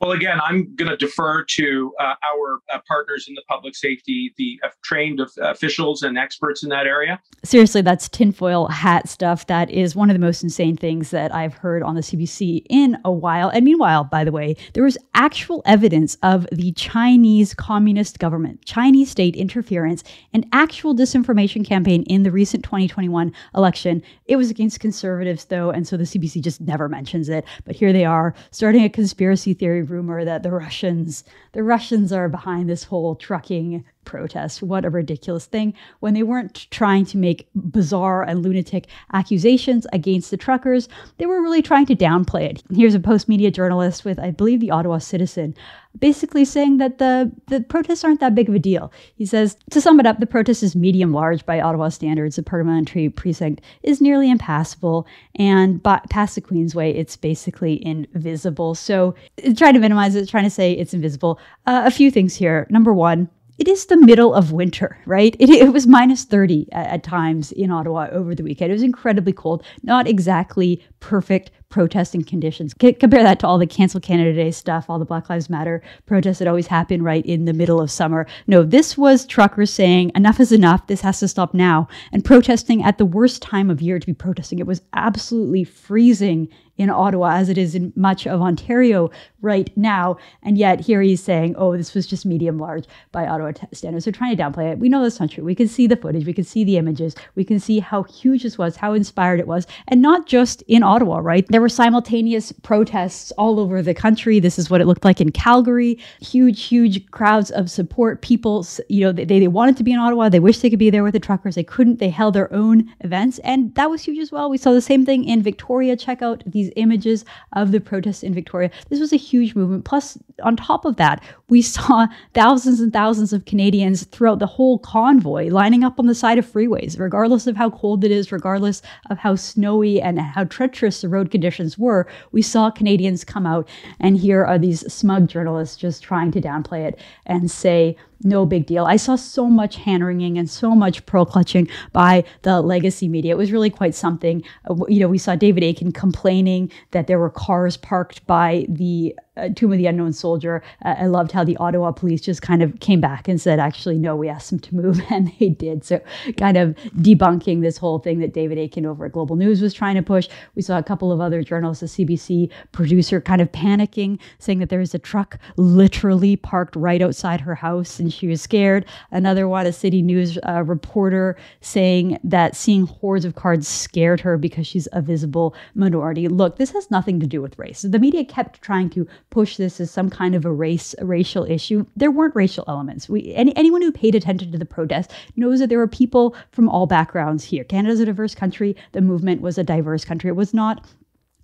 Well, 0.00 0.12
again, 0.12 0.38
I'm 0.40 0.74
going 0.76 0.90
to 0.90 0.96
defer 0.96 1.44
to 1.44 1.92
uh, 1.98 2.14
our 2.24 2.60
uh, 2.72 2.78
partners 2.86 3.26
in 3.28 3.34
the 3.34 3.42
public 3.48 3.74
safety, 3.74 4.32
the 4.36 4.60
uh, 4.62 4.68
trained 4.82 5.20
officials 5.40 6.02
and 6.02 6.16
experts 6.16 6.62
in 6.62 6.68
that 6.68 6.86
area. 6.86 7.20
Seriously, 7.44 7.82
that's 7.82 8.08
tinfoil 8.08 8.68
hat 8.68 9.08
stuff. 9.08 9.48
That 9.48 9.70
is 9.70 9.96
one 9.96 10.08
of 10.08 10.14
the 10.14 10.20
most 10.20 10.44
insane 10.44 10.76
things 10.76 11.10
that 11.10 11.34
I've 11.34 11.54
heard 11.54 11.82
on 11.82 11.96
the 11.96 12.00
CBC 12.00 12.64
in 12.70 12.96
a 13.04 13.10
while. 13.10 13.48
And 13.48 13.64
meanwhile, 13.64 14.04
by 14.04 14.22
the 14.22 14.30
way, 14.30 14.54
there 14.74 14.84
was 14.84 14.96
actual 15.14 15.62
evidence 15.66 16.16
of 16.22 16.46
the 16.52 16.70
Chinese 16.72 17.52
communist 17.54 18.20
government, 18.20 18.64
Chinese 18.64 19.10
state 19.10 19.34
interference, 19.34 20.04
and 20.32 20.46
actual 20.52 20.94
disinformation 20.94 21.66
campaign 21.66 22.04
in 22.04 22.22
the 22.22 22.30
recent 22.30 22.62
2021 22.62 23.32
election. 23.56 24.00
It 24.26 24.36
was 24.36 24.48
against 24.48 24.78
conservatives, 24.78 25.46
though, 25.46 25.70
and 25.70 25.88
so 25.88 25.96
the 25.96 26.04
CBC 26.04 26.40
just 26.40 26.60
never 26.60 26.88
mentions 26.88 27.28
it. 27.28 27.44
But 27.64 27.74
here 27.74 27.92
they 27.92 28.04
are 28.04 28.32
starting 28.52 28.84
a 28.84 28.88
conspiracy 28.88 29.54
theory 29.54 29.87
rumor 29.90 30.24
that 30.24 30.42
the 30.42 30.50
Russians, 30.50 31.24
the 31.52 31.62
Russians 31.62 32.12
are 32.12 32.28
behind 32.28 32.68
this 32.68 32.84
whole 32.84 33.14
trucking 33.14 33.84
protest. 34.08 34.62
What 34.62 34.84
a 34.84 34.90
ridiculous 34.90 35.46
thing 35.46 35.74
when 36.00 36.14
they 36.14 36.24
weren't 36.24 36.66
trying 36.72 37.04
to 37.06 37.16
make 37.16 37.48
bizarre 37.54 38.24
and 38.24 38.42
lunatic 38.42 38.88
accusations 39.12 39.86
against 39.92 40.32
the 40.32 40.36
truckers. 40.36 40.88
They 41.18 41.26
were 41.26 41.40
really 41.40 41.62
trying 41.62 41.86
to 41.86 41.94
downplay 41.94 42.50
it. 42.50 42.62
Here's 42.74 42.96
a 42.96 43.00
post 43.00 43.28
media 43.28 43.52
journalist 43.52 44.04
with, 44.04 44.18
I 44.18 44.32
believe, 44.32 44.60
the 44.60 44.72
Ottawa 44.72 44.98
Citizen, 44.98 45.54
basically 45.98 46.44
saying 46.44 46.78
that 46.78 46.98
the, 46.98 47.30
the 47.48 47.60
protests 47.60 48.02
aren't 48.02 48.20
that 48.20 48.34
big 48.34 48.48
of 48.48 48.54
a 48.54 48.58
deal. 48.58 48.90
He 49.14 49.26
says, 49.26 49.56
to 49.70 49.80
sum 49.80 50.00
it 50.00 50.06
up, 50.06 50.18
the 50.18 50.26
protest 50.26 50.62
is 50.62 50.74
medium 50.74 51.12
large 51.12 51.44
by 51.44 51.60
Ottawa 51.60 51.90
standards. 51.90 52.36
The 52.36 52.42
parliamentary 52.42 53.10
precinct 53.10 53.60
is 53.82 54.00
nearly 54.00 54.30
impassable, 54.30 55.06
and 55.36 55.82
by, 55.82 56.00
past 56.08 56.34
the 56.34 56.40
Queensway, 56.40 56.94
it's 56.94 57.16
basically 57.16 57.84
invisible. 57.84 58.74
So, 58.74 59.14
trying 59.56 59.74
to 59.74 59.80
minimize 59.80 60.14
it, 60.14 60.28
trying 60.28 60.44
to 60.44 60.50
say 60.50 60.72
it's 60.72 60.94
invisible. 60.94 61.38
Uh, 61.66 61.82
a 61.84 61.90
few 61.90 62.10
things 62.10 62.34
here. 62.34 62.66
Number 62.70 62.94
one, 62.94 63.28
it 63.58 63.66
is 63.66 63.86
the 63.86 63.96
middle 63.96 64.34
of 64.34 64.52
winter, 64.52 64.98
right? 65.04 65.34
It, 65.38 65.50
it 65.50 65.72
was 65.72 65.86
minus 65.86 66.24
30 66.24 66.68
at, 66.72 66.86
at, 66.86 67.02
times 67.02 67.50
in 67.52 67.70
Ottawa 67.70 68.08
over 68.12 68.34
the 68.34 68.44
weekend. 68.44 68.70
It 68.70 68.74
was 68.74 68.82
incredibly 68.82 69.32
cold, 69.32 69.64
not 69.82 70.06
exactly 70.06 70.82
perfect 71.00 71.50
protesting 71.68 72.22
conditions. 72.22 72.74
C- 72.80 72.92
compare 72.94 73.22
that 73.22 73.40
to 73.40 73.46
all 73.46 73.58
the 73.58 73.66
cancel 73.66 74.00
Canada 74.00 74.32
Day 74.32 74.50
stuff, 74.50 74.88
all 74.88 74.98
the 74.98 75.04
Black 75.04 75.28
Lives 75.28 75.50
Matter 75.50 75.82
protests 76.06 76.38
that 76.38 76.48
always 76.48 76.66
happen 76.66 77.02
right 77.02 77.24
in 77.26 77.44
the 77.44 77.52
middle 77.52 77.80
of 77.80 77.90
summer. 77.90 78.26
No, 78.46 78.62
this 78.62 78.96
was 78.96 79.26
truckers 79.26 79.70
saying 79.70 80.12
enough 80.14 80.40
is 80.40 80.52
enough. 80.52 80.86
This 80.86 81.02
has 81.02 81.20
to 81.20 81.28
stop 81.28 81.54
now, 81.54 81.88
and 82.12 82.24
protesting 82.24 82.82
at 82.82 82.98
the 82.98 83.06
worst 83.06 83.42
time 83.42 83.70
of 83.70 83.82
year 83.82 83.98
to 83.98 84.06
be 84.06 84.14
protesting. 84.14 84.58
It 84.58 84.66
was 84.66 84.82
absolutely 84.94 85.64
freezing 85.64 86.48
in 86.78 86.88
Ottawa 86.88 87.32
as 87.32 87.48
it 87.48 87.58
is 87.58 87.74
in 87.74 87.92
much 87.96 88.26
of 88.26 88.40
Ontario 88.40 89.10
right 89.42 89.68
now. 89.76 90.16
And 90.42 90.56
yet 90.56 90.80
here 90.80 91.02
he's 91.02 91.22
saying, 91.22 91.56
oh, 91.58 91.76
this 91.76 91.92
was 91.92 92.06
just 92.06 92.24
medium 92.24 92.58
large 92.58 92.84
by 93.10 93.26
Ottawa 93.26 93.52
standards. 93.72 94.04
They're 94.04 94.12
trying 94.12 94.36
to 94.36 94.42
downplay 94.42 94.72
it. 94.72 94.78
We 94.78 94.88
know 94.88 95.02
that's 95.02 95.18
not 95.18 95.32
true. 95.32 95.44
We 95.44 95.56
can 95.56 95.68
see 95.68 95.88
the 95.88 95.96
footage, 95.96 96.24
we 96.24 96.32
can 96.32 96.44
see 96.44 96.64
the 96.64 96.78
images, 96.78 97.16
we 97.34 97.44
can 97.44 97.58
see 97.58 97.80
how 97.80 98.04
huge 98.04 98.44
this 98.44 98.56
was, 98.56 98.76
how 98.76 98.94
inspired 98.94 99.40
it 99.40 99.48
was, 99.48 99.66
and 99.88 100.00
not 100.00 100.26
just 100.26 100.62
in 100.68 100.84
Ottawa, 100.88 101.18
right? 101.18 101.46
There 101.48 101.60
were 101.60 101.68
simultaneous 101.68 102.50
protests 102.50 103.30
all 103.32 103.60
over 103.60 103.82
the 103.82 103.92
country. 103.92 104.40
This 104.40 104.58
is 104.58 104.70
what 104.70 104.80
it 104.80 104.86
looked 104.86 105.04
like 105.04 105.20
in 105.20 105.30
Calgary. 105.30 105.98
Huge, 106.22 106.64
huge 106.64 107.10
crowds 107.10 107.50
of 107.50 107.70
support. 107.70 108.22
People, 108.22 108.66
you 108.88 109.04
know, 109.04 109.12
they, 109.12 109.26
they 109.26 109.48
wanted 109.48 109.76
to 109.76 109.84
be 109.84 109.92
in 109.92 109.98
Ottawa. 109.98 110.30
They 110.30 110.40
wished 110.40 110.62
they 110.62 110.70
could 110.70 110.78
be 110.78 110.88
there 110.88 111.04
with 111.04 111.12
the 111.12 111.20
truckers. 111.20 111.56
They 111.56 111.62
couldn't. 111.62 111.98
They 111.98 112.08
held 112.08 112.34
their 112.34 112.50
own 112.54 112.90
events. 113.00 113.38
And 113.40 113.74
that 113.74 113.90
was 113.90 114.02
huge 114.02 114.18
as 114.18 114.32
well. 114.32 114.48
We 114.48 114.56
saw 114.56 114.72
the 114.72 114.80
same 114.80 115.04
thing 115.04 115.24
in 115.24 115.42
Victoria. 115.42 115.94
Check 115.94 116.22
out 116.22 116.42
these 116.46 116.70
images 116.76 117.26
of 117.52 117.70
the 117.70 117.80
protests 117.80 118.22
in 118.22 118.32
Victoria. 118.32 118.70
This 118.88 118.98
was 118.98 119.12
a 119.12 119.16
huge 119.16 119.54
movement. 119.54 119.84
Plus, 119.84 120.16
on 120.42 120.56
top 120.56 120.86
of 120.86 120.96
that, 120.96 121.22
we 121.50 121.60
saw 121.60 122.06
thousands 122.34 122.80
and 122.80 122.94
thousands 122.94 123.34
of 123.34 123.44
Canadians 123.44 124.04
throughout 124.04 124.38
the 124.38 124.46
whole 124.46 124.78
convoy 124.78 125.48
lining 125.48 125.84
up 125.84 125.98
on 125.98 126.06
the 126.06 126.14
side 126.14 126.38
of 126.38 126.50
freeways, 126.50 126.98
regardless 126.98 127.46
of 127.46 127.56
how 127.56 127.68
cold 127.68 128.04
it 128.04 128.10
is, 128.10 128.32
regardless 128.32 128.80
of 129.10 129.18
how 129.18 129.34
snowy 129.34 130.00
and 130.00 130.18
how 130.18 130.44
treacherous 130.44 130.77
the 130.80 131.08
road 131.08 131.30
conditions 131.30 131.76
were. 131.76 132.06
We 132.32 132.42
saw 132.42 132.70
Canadians 132.70 133.24
come 133.24 133.46
out, 133.46 133.68
and 134.00 134.16
here 134.16 134.44
are 134.44 134.58
these 134.58 134.90
smug 134.92 135.28
journalists 135.28 135.76
just 135.76 136.02
trying 136.02 136.30
to 136.32 136.40
downplay 136.40 136.86
it 136.86 137.00
and 137.26 137.50
say, 137.50 137.96
no 138.22 138.44
big 138.44 138.66
deal. 138.66 138.84
I 138.84 138.96
saw 138.96 139.16
so 139.16 139.46
much 139.46 139.76
hand 139.76 140.04
wringing 140.04 140.38
and 140.38 140.50
so 140.50 140.74
much 140.74 141.04
pearl 141.06 141.24
clutching 141.24 141.68
by 141.92 142.24
the 142.42 142.60
legacy 142.60 143.08
media. 143.08 143.32
It 143.32 143.38
was 143.38 143.52
really 143.52 143.70
quite 143.70 143.94
something. 143.94 144.42
Uh, 144.68 144.74
you 144.88 145.00
know, 145.00 145.08
we 145.08 145.18
saw 145.18 145.36
David 145.36 145.62
Akin 145.62 145.92
complaining 145.92 146.70
that 146.90 147.06
there 147.06 147.18
were 147.18 147.30
cars 147.30 147.76
parked 147.76 148.26
by 148.26 148.66
the 148.68 149.14
uh, 149.36 149.48
Tomb 149.54 149.72
of 149.72 149.78
the 149.78 149.86
Unknown 149.86 150.12
Soldier. 150.12 150.62
Uh, 150.84 150.96
I 150.98 151.06
loved 151.06 151.30
how 151.30 151.44
the 151.44 151.56
Ottawa 151.58 151.92
police 151.92 152.20
just 152.20 152.42
kind 152.42 152.62
of 152.62 152.80
came 152.80 153.00
back 153.00 153.28
and 153.28 153.40
said, 153.40 153.60
actually, 153.60 153.96
no, 153.98 154.16
we 154.16 154.28
asked 154.28 154.50
them 154.50 154.58
to 154.58 154.74
move, 154.74 155.00
and 155.10 155.32
they 155.38 155.50
did. 155.50 155.84
So, 155.84 156.00
kind 156.36 156.56
of 156.56 156.74
debunking 156.96 157.62
this 157.62 157.78
whole 157.78 158.00
thing 158.00 158.18
that 158.18 158.34
David 158.34 158.58
Akin 158.58 158.84
over 158.84 159.06
at 159.06 159.12
Global 159.12 159.36
News 159.36 159.62
was 159.62 159.72
trying 159.72 159.94
to 159.94 160.02
push. 160.02 160.28
We 160.56 160.62
saw 160.62 160.78
a 160.78 160.82
couple 160.82 161.12
of 161.12 161.20
other 161.20 161.42
journalists, 161.42 161.82
a 161.82 162.04
CBC 162.04 162.50
producer, 162.72 163.20
kind 163.20 163.40
of 163.40 163.52
panicking, 163.52 164.18
saying 164.38 164.58
that 164.58 164.70
there 164.70 164.80
was 164.80 164.94
a 164.94 164.98
truck 164.98 165.38
literally 165.56 166.34
parked 166.36 166.74
right 166.74 167.00
outside 167.00 167.40
her 167.42 167.54
house 167.54 168.00
and 168.00 168.07
she 168.12 168.28
was 168.28 168.40
scared. 168.40 168.84
Another 169.10 169.48
one, 169.48 169.66
a 169.66 169.72
City 169.72 170.02
News 170.02 170.38
uh, 170.46 170.62
reporter, 170.62 171.36
saying 171.60 172.18
that 172.24 172.56
seeing 172.56 172.86
hordes 172.86 173.24
of 173.24 173.34
cards 173.34 173.66
scared 173.66 174.20
her 174.20 174.38
because 174.38 174.66
she's 174.66 174.88
a 174.92 175.02
visible 175.02 175.54
minority. 175.74 176.28
Look, 176.28 176.56
this 176.56 176.70
has 176.72 176.90
nothing 176.90 177.20
to 177.20 177.26
do 177.26 177.40
with 177.40 177.58
race. 177.58 177.82
The 177.82 177.98
media 177.98 178.24
kept 178.24 178.62
trying 178.62 178.90
to 178.90 179.06
push 179.30 179.56
this 179.56 179.80
as 179.80 179.90
some 179.90 180.10
kind 180.10 180.34
of 180.34 180.44
a 180.44 180.52
race, 180.52 180.94
a 180.98 181.06
racial 181.06 181.44
issue. 181.44 181.86
There 181.96 182.10
weren't 182.10 182.36
racial 182.36 182.64
elements. 182.68 183.08
We, 183.08 183.34
any, 183.34 183.56
anyone 183.56 183.82
who 183.82 183.92
paid 183.92 184.14
attention 184.14 184.52
to 184.52 184.58
the 184.58 184.64
protest 184.64 185.12
knows 185.36 185.60
that 185.60 185.68
there 185.68 185.78
were 185.78 185.88
people 185.88 186.34
from 186.52 186.68
all 186.68 186.86
backgrounds 186.86 187.44
here. 187.44 187.64
Canada's 187.64 188.00
a 188.00 188.06
diverse 188.06 188.34
country. 188.34 188.76
The 188.92 189.00
movement 189.00 189.40
was 189.40 189.58
a 189.58 189.64
diverse 189.64 190.04
country. 190.04 190.28
It 190.28 190.36
was 190.36 190.54
not 190.54 190.86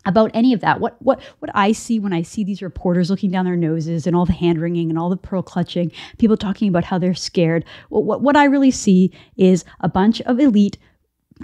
about 0.07 0.31
any 0.35 0.53
of 0.53 0.61
that. 0.61 0.81
What 0.81 1.01
what 1.01 1.21
what 1.39 1.51
I 1.55 1.73
see 1.73 1.99
when 1.99 2.13
I 2.13 2.23
see 2.23 2.45
these 2.45 2.63
reporters 2.63 3.11
looking 3.11 3.31
down 3.31 3.45
their 3.45 3.57
noses 3.57 4.07
and 4.07 4.15
all 4.15 4.27
the 4.27 4.33
hand 4.33 4.61
wringing 4.61 4.91
and 4.91 4.99
all 4.99 5.11
the 5.11 5.17
pearl 5.17 5.43
clutching, 5.43 5.93
people 6.19 6.37
talking 6.37 6.69
about 6.69 6.85
how 6.85 6.99
they're 6.99 7.15
scared. 7.15 7.65
What 7.89 8.05
what, 8.05 8.23
what 8.23 8.37
I 8.37 8.45
really 8.45 8.71
see 8.71 9.13
is 9.37 9.65
a 9.81 9.89
bunch 9.89 10.21
of 10.23 10.39
elite 10.39 10.79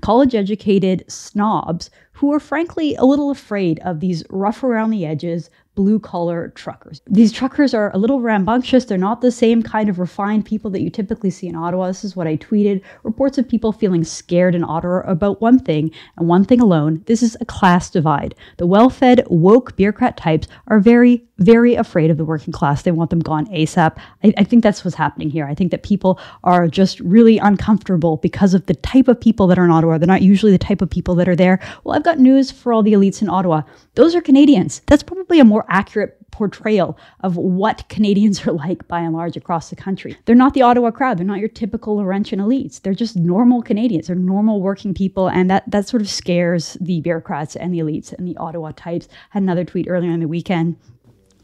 college 0.02 0.34
educated 0.34 1.04
snobs 1.08 1.90
who 2.20 2.34
are 2.34 2.38
frankly 2.38 2.94
a 2.96 3.04
little 3.06 3.30
afraid 3.30 3.78
of 3.78 4.00
these 4.00 4.22
rough 4.28 4.62
around 4.62 4.90
the 4.90 5.06
edges 5.06 5.48
blue 5.80 5.98
collar 5.98 6.48
truckers. 6.56 7.00
These 7.06 7.32
truckers 7.32 7.72
are 7.72 7.90
a 7.94 7.98
little 7.98 8.20
rambunctious. 8.20 8.84
They're 8.84 8.98
not 8.98 9.20
the 9.20 9.30
same 9.30 9.62
kind 9.62 9.88
of 9.88 9.98
refined 9.98 10.44
people 10.44 10.70
that 10.72 10.82
you 10.82 10.90
typically 10.90 11.30
see 11.30 11.46
in 11.46 11.56
Ottawa. 11.56 11.86
This 11.86 12.04
is 12.04 12.16
what 12.16 12.26
I 12.26 12.36
tweeted. 12.36 12.82
Reports 13.02 13.38
of 13.38 13.48
people 13.48 13.72
feeling 13.72 14.04
scared 14.04 14.54
in 14.54 14.64
Ottawa 14.64 15.00
about 15.06 15.40
one 15.40 15.58
thing 15.58 15.90
and 16.18 16.28
one 16.28 16.44
thing 16.44 16.60
alone. 16.60 17.02
This 17.06 17.22
is 17.22 17.36
a 17.40 17.44
class 17.44 17.88
divide. 17.88 18.34
The 18.58 18.66
well 18.66 18.90
fed, 18.90 19.24
woke 19.28 19.76
bureaucrat 19.76 20.16
types 20.16 20.48
are 20.66 20.80
very, 20.80 21.24
very 21.38 21.76
afraid 21.76 22.10
of 22.10 22.18
the 22.18 22.24
working 22.24 22.52
class. 22.52 22.82
They 22.82 22.90
want 22.90 23.10
them 23.10 23.20
gone 23.20 23.46
ASAP. 23.46 23.96
I, 24.24 24.34
I 24.36 24.44
think 24.44 24.62
that's 24.62 24.84
what's 24.84 24.96
happening 24.96 25.30
here. 25.30 25.46
I 25.46 25.54
think 25.54 25.70
that 25.70 25.82
people 25.82 26.20
are 26.44 26.68
just 26.68 27.00
really 27.00 27.38
uncomfortable 27.38 28.18
because 28.18 28.54
of 28.54 28.66
the 28.66 28.74
type 28.74 29.08
of 29.08 29.20
people 29.20 29.46
that 29.46 29.58
are 29.58 29.64
in 29.64 29.70
Ottawa. 29.70 29.98
They're 29.98 30.06
not 30.06 30.22
usually 30.22 30.52
the 30.52 30.58
type 30.58 30.82
of 30.82 30.90
people 30.90 31.14
that 31.14 31.28
are 31.28 31.36
there. 31.36 31.60
Well, 31.84 31.96
I've 31.96 32.04
got 32.04 32.09
news 32.18 32.50
for 32.50 32.72
all 32.72 32.82
the 32.82 32.92
elites 32.92 33.22
in 33.22 33.28
Ottawa. 33.28 33.62
Those 33.94 34.14
are 34.14 34.20
Canadians. 34.20 34.82
That's 34.86 35.02
probably 35.02 35.40
a 35.40 35.44
more 35.44 35.64
accurate 35.68 36.16
portrayal 36.30 36.96
of 37.20 37.36
what 37.36 37.88
Canadians 37.88 38.46
are 38.46 38.52
like 38.52 38.86
by 38.88 39.00
and 39.00 39.14
large 39.14 39.36
across 39.36 39.70
the 39.70 39.76
country. 39.76 40.16
They're 40.24 40.34
not 40.34 40.54
the 40.54 40.62
Ottawa 40.62 40.90
crowd. 40.90 41.18
They're 41.18 41.26
not 41.26 41.38
your 41.38 41.48
typical 41.48 41.96
Laurentian 41.96 42.40
elites. 42.40 42.80
They're 42.80 42.94
just 42.94 43.16
normal 43.16 43.62
Canadians. 43.62 44.06
They're 44.06 44.16
normal 44.16 44.62
working 44.62 44.94
people. 44.94 45.28
And 45.28 45.50
that, 45.50 45.70
that 45.70 45.88
sort 45.88 46.02
of 46.02 46.08
scares 46.08 46.78
the 46.80 47.00
bureaucrats 47.00 47.56
and 47.56 47.74
the 47.74 47.80
elites 47.80 48.12
and 48.12 48.26
the 48.26 48.36
Ottawa 48.36 48.72
types. 48.74 49.08
I 49.10 49.14
had 49.30 49.42
another 49.42 49.64
tweet 49.64 49.86
earlier 49.88 50.12
in 50.12 50.20
the 50.20 50.28
weekend 50.28 50.76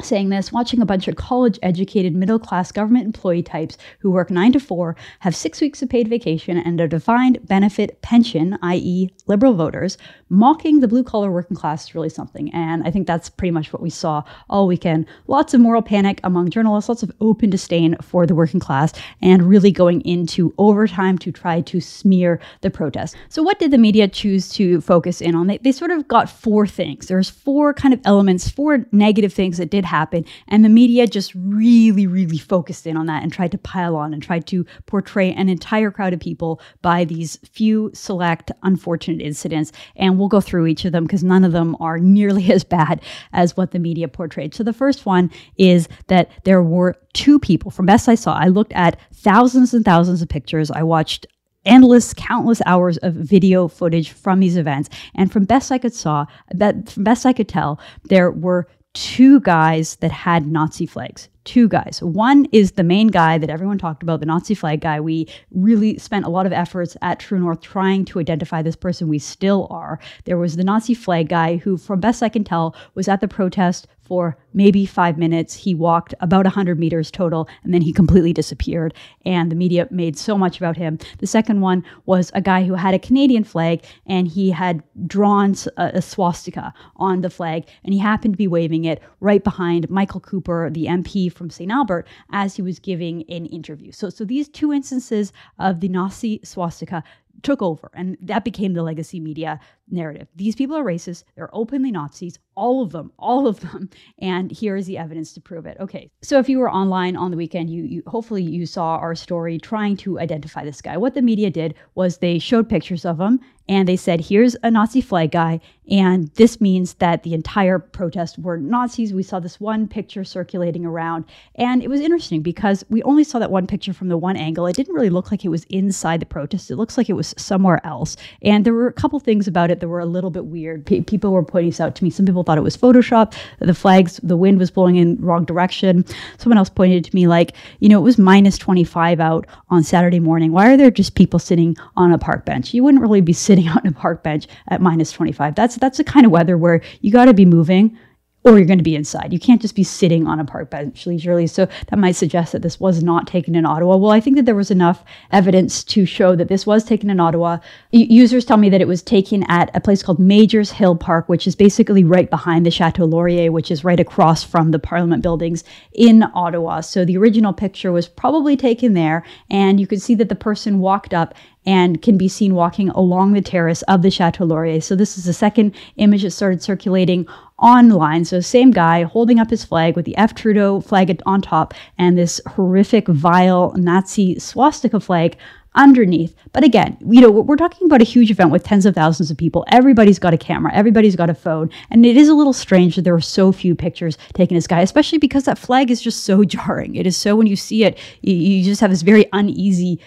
saying 0.02 0.28
this, 0.28 0.52
watching 0.52 0.80
a 0.80 0.86
bunch 0.86 1.08
of 1.08 1.16
college 1.16 1.58
educated 1.62 2.14
middle 2.14 2.38
class 2.38 2.72
government 2.72 3.06
employee 3.06 3.42
types 3.42 3.78
who 3.98 4.10
work 4.10 4.30
nine 4.30 4.52
to 4.52 4.60
four, 4.60 4.96
have 5.20 5.34
six 5.34 5.60
weeks 5.60 5.82
of 5.82 5.88
paid 5.88 6.08
vacation, 6.08 6.58
and 6.58 6.80
a 6.80 6.88
defined 6.88 7.38
benefit 7.46 8.00
pension, 8.02 8.58
i.e., 8.62 9.10
liberal 9.26 9.54
voters, 9.54 9.96
mocking 10.28 10.80
the 10.80 10.88
blue 10.88 11.04
collar 11.04 11.30
working 11.30 11.56
class 11.56 11.88
is 11.88 11.94
really 11.94 12.08
something. 12.08 12.52
And 12.52 12.86
I 12.86 12.90
think 12.90 13.06
that's 13.06 13.28
pretty 13.28 13.52
much 13.52 13.72
what 13.72 13.82
we 13.82 13.90
saw 13.90 14.22
all 14.48 14.66
weekend. 14.66 15.06
Lots 15.26 15.54
of 15.54 15.60
moral 15.60 15.82
panic 15.82 16.20
among 16.24 16.50
journalists, 16.50 16.88
lots 16.88 17.02
of 17.02 17.12
open 17.20 17.50
disdain 17.50 17.96
for 18.02 18.26
the 18.26 18.34
working 18.34 18.60
class, 18.60 18.92
and 19.22 19.42
really 19.42 19.70
going 19.70 20.00
into 20.02 20.54
overtime 20.58 21.18
to 21.18 21.32
try 21.32 21.60
to 21.62 21.80
smear 21.80 22.40
the 22.60 22.70
protest. 22.70 23.16
So, 23.28 23.42
what 23.42 23.58
did 23.58 23.70
the 23.70 23.78
media 23.78 24.08
choose 24.08 24.48
to 24.50 24.80
focus 24.80 25.20
in 25.20 25.34
on? 25.34 25.46
They, 25.46 25.58
they 25.58 25.72
sort 25.72 25.90
of 25.90 26.06
got 26.08 26.28
four 26.28 26.66
things. 26.66 27.06
There's 27.06 27.30
four 27.30 27.72
kind 27.72 27.94
of 27.94 28.00
elements, 28.04 28.48
four 28.48 28.86
negative 28.92 29.32
things 29.32 29.58
that 29.58 29.70
did 29.70 29.84
happen. 29.86 30.24
And 30.48 30.64
the 30.64 30.68
media 30.68 31.06
just 31.06 31.34
really, 31.34 32.06
really 32.06 32.38
focused 32.38 32.86
in 32.86 32.96
on 32.96 33.06
that 33.06 33.22
and 33.22 33.32
tried 33.32 33.52
to 33.52 33.58
pile 33.58 33.96
on 33.96 34.12
and 34.12 34.22
tried 34.22 34.46
to 34.48 34.66
portray 34.86 35.32
an 35.32 35.48
entire 35.48 35.90
crowd 35.90 36.12
of 36.12 36.20
people 36.20 36.60
by 36.82 37.04
these 37.04 37.36
few 37.50 37.90
select 37.94 38.50
unfortunate 38.62 39.22
incidents. 39.22 39.72
And 39.96 40.18
we'll 40.18 40.28
go 40.28 40.40
through 40.40 40.66
each 40.66 40.84
of 40.84 40.92
them 40.92 41.04
because 41.04 41.24
none 41.24 41.44
of 41.44 41.52
them 41.52 41.76
are 41.80 41.98
nearly 42.16 42.52
as 42.52 42.64
bad 42.64 43.00
as 43.32 43.56
what 43.56 43.70
the 43.70 43.78
media 43.78 44.08
portrayed. 44.08 44.54
So 44.54 44.62
the 44.62 44.72
first 44.72 45.06
one 45.06 45.30
is 45.56 45.88
that 46.08 46.30
there 46.44 46.62
were 46.62 46.96
two 47.12 47.38
people, 47.38 47.70
from 47.70 47.86
best 47.86 48.08
I 48.08 48.14
saw, 48.14 48.34
I 48.34 48.48
looked 48.48 48.72
at 48.74 48.98
thousands 49.14 49.72
and 49.72 49.84
thousands 49.84 50.20
of 50.20 50.28
pictures. 50.28 50.70
I 50.70 50.82
watched 50.82 51.26
endless, 51.66 52.14
countless 52.14 52.62
hours 52.64 52.96
of 52.98 53.12
video 53.12 53.68
footage 53.68 54.10
from 54.10 54.40
these 54.40 54.56
events. 54.56 54.88
And 55.14 55.30
from 55.30 55.44
best 55.44 55.70
I 55.70 55.78
could 55.78 55.92
saw, 55.92 56.26
that 56.54 56.88
from 56.88 57.04
best 57.04 57.26
I 57.26 57.32
could 57.32 57.48
tell, 57.48 57.78
there 58.04 58.30
were 58.30 58.68
two 58.96 59.40
guys 59.40 59.96
that 59.96 60.10
had 60.10 60.46
Nazi 60.46 60.86
flags. 60.86 61.28
Two 61.46 61.68
guys. 61.68 62.02
One 62.02 62.46
is 62.50 62.72
the 62.72 62.82
main 62.82 63.06
guy 63.06 63.38
that 63.38 63.50
everyone 63.50 63.78
talked 63.78 64.02
about, 64.02 64.18
the 64.18 64.26
Nazi 64.26 64.52
flag 64.52 64.80
guy. 64.80 65.00
We 65.00 65.28
really 65.52 65.96
spent 65.96 66.26
a 66.26 66.28
lot 66.28 66.44
of 66.44 66.52
efforts 66.52 66.96
at 67.02 67.20
True 67.20 67.38
North 67.38 67.60
trying 67.60 68.04
to 68.06 68.18
identify 68.18 68.62
this 68.62 68.74
person. 68.74 69.06
We 69.06 69.20
still 69.20 69.68
are. 69.70 70.00
There 70.24 70.38
was 70.38 70.56
the 70.56 70.64
Nazi 70.64 70.92
flag 70.92 71.28
guy 71.28 71.58
who, 71.58 71.76
from 71.76 72.00
best 72.00 72.20
I 72.20 72.30
can 72.30 72.42
tell, 72.42 72.74
was 72.96 73.06
at 73.06 73.20
the 73.20 73.28
protest 73.28 73.86
for 74.06 74.36
maybe 74.54 74.86
five 74.86 75.18
minutes. 75.18 75.54
He 75.54 75.74
walked 75.74 76.14
about 76.20 76.44
100 76.44 76.78
meters 76.78 77.10
total 77.10 77.48
and 77.62 77.74
then 77.74 77.82
he 77.82 77.92
completely 77.92 78.32
disappeared. 78.32 78.94
And 79.24 79.50
the 79.50 79.56
media 79.56 79.88
made 79.90 80.16
so 80.16 80.38
much 80.38 80.56
about 80.58 80.76
him. 80.76 80.98
The 81.18 81.26
second 81.26 81.60
one 81.60 81.84
was 82.06 82.30
a 82.34 82.40
guy 82.40 82.64
who 82.64 82.74
had 82.74 82.94
a 82.94 82.98
Canadian 82.98 83.44
flag 83.44 83.84
and 84.06 84.28
he 84.28 84.50
had 84.50 84.82
drawn 85.06 85.54
a, 85.76 85.90
a 85.94 86.02
swastika 86.02 86.72
on 86.96 87.20
the 87.20 87.30
flag 87.30 87.68
and 87.84 87.92
he 87.92 88.00
happened 88.00 88.34
to 88.34 88.38
be 88.38 88.48
waving 88.48 88.84
it 88.84 89.02
right 89.20 89.42
behind 89.42 89.90
Michael 89.90 90.20
Cooper, 90.20 90.70
the 90.70 90.86
MP 90.86 91.32
from 91.36 91.50
St. 91.50 91.70
Albert, 91.70 92.06
as 92.32 92.56
he 92.56 92.62
was 92.62 92.78
giving 92.78 93.22
an 93.30 93.46
interview. 93.46 93.92
So, 93.92 94.10
so 94.10 94.24
these 94.24 94.48
two 94.48 94.72
instances 94.72 95.32
of 95.58 95.80
the 95.80 95.88
Nazi 95.88 96.40
swastika 96.42 97.02
took 97.42 97.62
over 97.62 97.90
and 97.94 98.16
that 98.20 98.44
became 98.44 98.74
the 98.74 98.82
legacy 98.82 99.20
media 99.20 99.60
narrative. 99.88 100.26
These 100.34 100.56
people 100.56 100.76
are 100.76 100.84
racist, 100.84 101.24
they're 101.34 101.54
openly 101.54 101.92
Nazis, 101.92 102.38
all 102.54 102.82
of 102.82 102.90
them, 102.92 103.12
all 103.18 103.46
of 103.46 103.60
them, 103.60 103.90
and 104.18 104.50
here 104.50 104.76
is 104.76 104.86
the 104.86 104.98
evidence 104.98 105.32
to 105.34 105.40
prove 105.40 105.66
it. 105.66 105.76
Okay. 105.78 106.10
So 106.22 106.38
if 106.38 106.48
you 106.48 106.58
were 106.58 106.70
online 106.70 107.16
on 107.16 107.30
the 107.30 107.36
weekend, 107.36 107.70
you, 107.70 107.84
you 107.84 108.02
hopefully 108.06 108.42
you 108.42 108.66
saw 108.66 108.96
our 108.96 109.14
story 109.14 109.58
trying 109.58 109.96
to 109.98 110.18
identify 110.18 110.64
this 110.64 110.80
guy. 110.80 110.96
What 110.96 111.14
the 111.14 111.22
media 111.22 111.50
did 111.50 111.74
was 111.94 112.18
they 112.18 112.38
showed 112.38 112.68
pictures 112.68 113.04
of 113.04 113.20
him 113.20 113.40
and 113.68 113.88
they 113.88 113.96
said, 113.96 114.20
here's 114.20 114.56
a 114.62 114.70
Nazi 114.70 115.00
flag 115.00 115.32
guy. 115.32 115.60
And 115.88 116.28
this 116.34 116.60
means 116.60 116.94
that 116.94 117.22
the 117.22 117.32
entire 117.32 117.78
protest 117.78 118.38
were 118.38 118.56
Nazis. 118.56 119.14
We 119.14 119.22
saw 119.22 119.38
this 119.38 119.60
one 119.60 119.86
picture 119.86 120.24
circulating 120.24 120.84
around. 120.84 121.24
And 121.54 121.82
it 121.82 121.88
was 121.88 122.00
interesting 122.00 122.42
because 122.42 122.84
we 122.88 123.02
only 123.04 123.22
saw 123.22 123.38
that 123.38 123.52
one 123.52 123.68
picture 123.68 123.92
from 123.92 124.08
the 124.08 124.16
one 124.16 124.36
angle. 124.36 124.66
It 124.66 124.74
didn't 124.74 124.94
really 124.94 125.10
look 125.10 125.30
like 125.30 125.44
it 125.44 125.48
was 125.48 125.64
inside 125.64 126.20
the 126.20 126.26
protest, 126.26 126.70
it 126.70 126.76
looks 126.76 126.98
like 126.98 127.08
it 127.08 127.14
was 127.14 127.34
somewhere 127.36 127.84
else. 127.86 128.16
And 128.42 128.64
there 128.64 128.74
were 128.74 128.88
a 128.88 128.92
couple 128.92 129.20
things 129.20 129.46
about 129.46 129.70
it 129.70 129.78
that 129.80 129.88
were 129.88 130.00
a 130.00 130.06
little 130.06 130.30
bit 130.30 130.46
weird. 130.46 130.86
P- 130.86 131.02
people 131.02 131.32
were 131.32 131.44
pointing 131.44 131.70
this 131.70 131.80
out 131.80 131.94
to 131.96 132.04
me. 132.04 132.10
Some 132.10 132.26
people 132.26 132.42
thought 132.42 132.58
it 132.58 132.62
was 132.62 132.76
Photoshop. 132.76 133.34
The 133.60 133.74
flags, 133.74 134.18
the 134.22 134.36
wind 134.36 134.58
was 134.58 134.72
blowing 134.72 134.96
in 134.96 135.16
wrong 135.20 135.44
direction. 135.44 136.04
Someone 136.38 136.58
else 136.58 136.70
pointed 136.70 137.04
to 137.04 137.14
me 137.14 137.28
like, 137.28 137.52
you 137.78 137.88
know, 137.88 137.98
it 137.98 138.02
was 138.02 138.18
minus 138.18 138.58
25 138.58 139.20
out 139.20 139.46
on 139.70 139.84
Saturday 139.84 140.20
morning. 140.20 140.50
Why 140.50 140.72
are 140.72 140.76
there 140.76 140.90
just 140.90 141.14
people 141.14 141.38
sitting 141.38 141.76
on 141.96 142.12
a 142.12 142.18
park 142.18 142.44
bench? 142.44 142.74
You 142.74 142.82
wouldn't 142.82 143.02
really 143.02 143.20
be 143.20 143.32
sitting 143.32 143.55
sitting 143.56 143.70
out 143.70 143.78
on 143.84 143.86
a 143.86 143.92
park 143.92 144.22
bench 144.22 144.46
at 144.68 144.80
minus 144.80 145.12
25. 145.12 145.54
That's 145.54 145.76
that's 145.76 145.98
the 145.98 146.04
kind 146.04 146.26
of 146.26 146.32
weather 146.32 146.56
where 146.58 146.82
you 147.00 147.10
got 147.12 147.26
to 147.26 147.34
be 147.34 147.44
moving 147.44 147.98
or 148.46 148.56
you're 148.56 148.66
going 148.66 148.78
to 148.78 148.84
be 148.84 148.94
inside. 148.94 149.32
You 149.32 149.40
can't 149.40 149.60
just 149.60 149.74
be 149.74 149.82
sitting 149.82 150.28
on 150.28 150.38
a 150.38 150.44
park 150.44 150.70
bench 150.70 151.04
leisurely. 151.04 151.48
So 151.48 151.66
that 151.88 151.98
might 151.98 152.14
suggest 152.14 152.52
that 152.52 152.62
this 152.62 152.78
was 152.78 153.02
not 153.02 153.26
taken 153.26 153.56
in 153.56 153.66
Ottawa. 153.66 153.96
Well, 153.96 154.12
I 154.12 154.20
think 154.20 154.36
that 154.36 154.44
there 154.44 154.54
was 154.54 154.70
enough 154.70 155.04
evidence 155.32 155.82
to 155.82 156.06
show 156.06 156.36
that 156.36 156.46
this 156.46 156.64
was 156.64 156.84
taken 156.84 157.10
in 157.10 157.18
Ottawa. 157.18 157.58
U- 157.90 158.06
users 158.08 158.44
tell 158.44 158.56
me 158.56 158.70
that 158.70 158.80
it 158.80 158.86
was 158.86 159.02
taken 159.02 159.42
at 159.50 159.74
a 159.74 159.80
place 159.80 160.00
called 160.00 160.20
Majors 160.20 160.70
Hill 160.70 160.94
Park, 160.94 161.28
which 161.28 161.48
is 161.48 161.56
basically 161.56 162.04
right 162.04 162.30
behind 162.30 162.64
the 162.64 162.70
Chateau 162.70 163.04
Laurier, 163.04 163.50
which 163.50 163.72
is 163.72 163.82
right 163.82 163.98
across 163.98 164.44
from 164.44 164.70
the 164.70 164.78
Parliament 164.78 165.24
buildings 165.24 165.64
in 165.92 166.22
Ottawa. 166.32 166.82
So 166.82 167.04
the 167.04 167.16
original 167.16 167.52
picture 167.52 167.90
was 167.90 168.06
probably 168.06 168.56
taken 168.56 168.94
there, 168.94 169.24
and 169.50 169.80
you 169.80 169.88
could 169.88 170.00
see 170.00 170.14
that 170.14 170.28
the 170.28 170.36
person 170.36 170.78
walked 170.78 171.12
up 171.12 171.34
and 171.66 172.00
can 172.00 172.16
be 172.16 172.28
seen 172.28 172.54
walking 172.54 172.90
along 172.90 173.32
the 173.32 173.42
terrace 173.42 173.82
of 173.82 174.02
the 174.02 174.10
Chateau 174.10 174.44
Laurier. 174.44 174.80
So 174.80 174.94
this 174.94 175.18
is 175.18 175.24
the 175.24 175.32
second 175.32 175.74
image 175.96 176.22
that 176.22 176.30
started 176.30 176.62
circulating 176.62 177.26
online. 177.58 178.24
So 178.24 178.40
same 178.40 178.70
guy 178.70 179.04
holding 179.04 179.38
up 179.38 179.50
his 179.50 179.64
flag 179.64 179.96
with 179.96 180.04
the 180.04 180.16
F 180.16 180.34
Trudeau 180.34 180.80
flag 180.80 181.20
on 181.24 181.40
top 181.40 181.74
and 181.98 182.16
this 182.18 182.40
horrific, 182.46 183.08
vile 183.08 183.72
Nazi 183.76 184.38
swastika 184.38 185.00
flag 185.00 185.36
underneath. 185.76 186.34
But 186.52 186.64
again, 186.64 186.96
you 187.06 187.20
know, 187.20 187.30
we're 187.30 187.56
talking 187.56 187.86
about 187.86 188.00
a 188.00 188.04
huge 188.04 188.30
event 188.30 188.50
with 188.50 188.64
tens 188.64 188.86
of 188.86 188.94
thousands 188.94 189.30
of 189.30 189.36
people. 189.36 189.64
Everybody's 189.68 190.18
got 190.18 190.34
a 190.34 190.38
camera, 190.38 190.74
everybody's 190.74 191.16
got 191.16 191.30
a 191.30 191.34
phone. 191.34 191.70
And 191.90 192.04
it 192.04 192.16
is 192.16 192.28
a 192.28 192.34
little 192.34 192.52
strange 192.52 192.96
that 192.96 193.02
there 193.02 193.12
were 193.12 193.20
so 193.20 193.52
few 193.52 193.74
pictures 193.74 194.18
taken 194.34 194.56
of 194.56 194.58
this 194.58 194.66
guy, 194.66 194.80
especially 194.80 195.18
because 195.18 195.44
that 195.44 195.58
flag 195.58 195.90
is 195.90 196.02
just 196.02 196.24
so 196.24 196.44
jarring. 196.44 196.96
It 196.96 197.06
is 197.06 197.16
so, 197.16 197.36
when 197.36 197.46
you 197.46 197.56
see 197.56 197.84
it, 197.84 197.98
you, 198.22 198.34
you 198.34 198.64
just 198.64 198.80
have 198.80 198.90
this 198.90 199.02
very 199.02 199.26
uneasy 199.32 200.00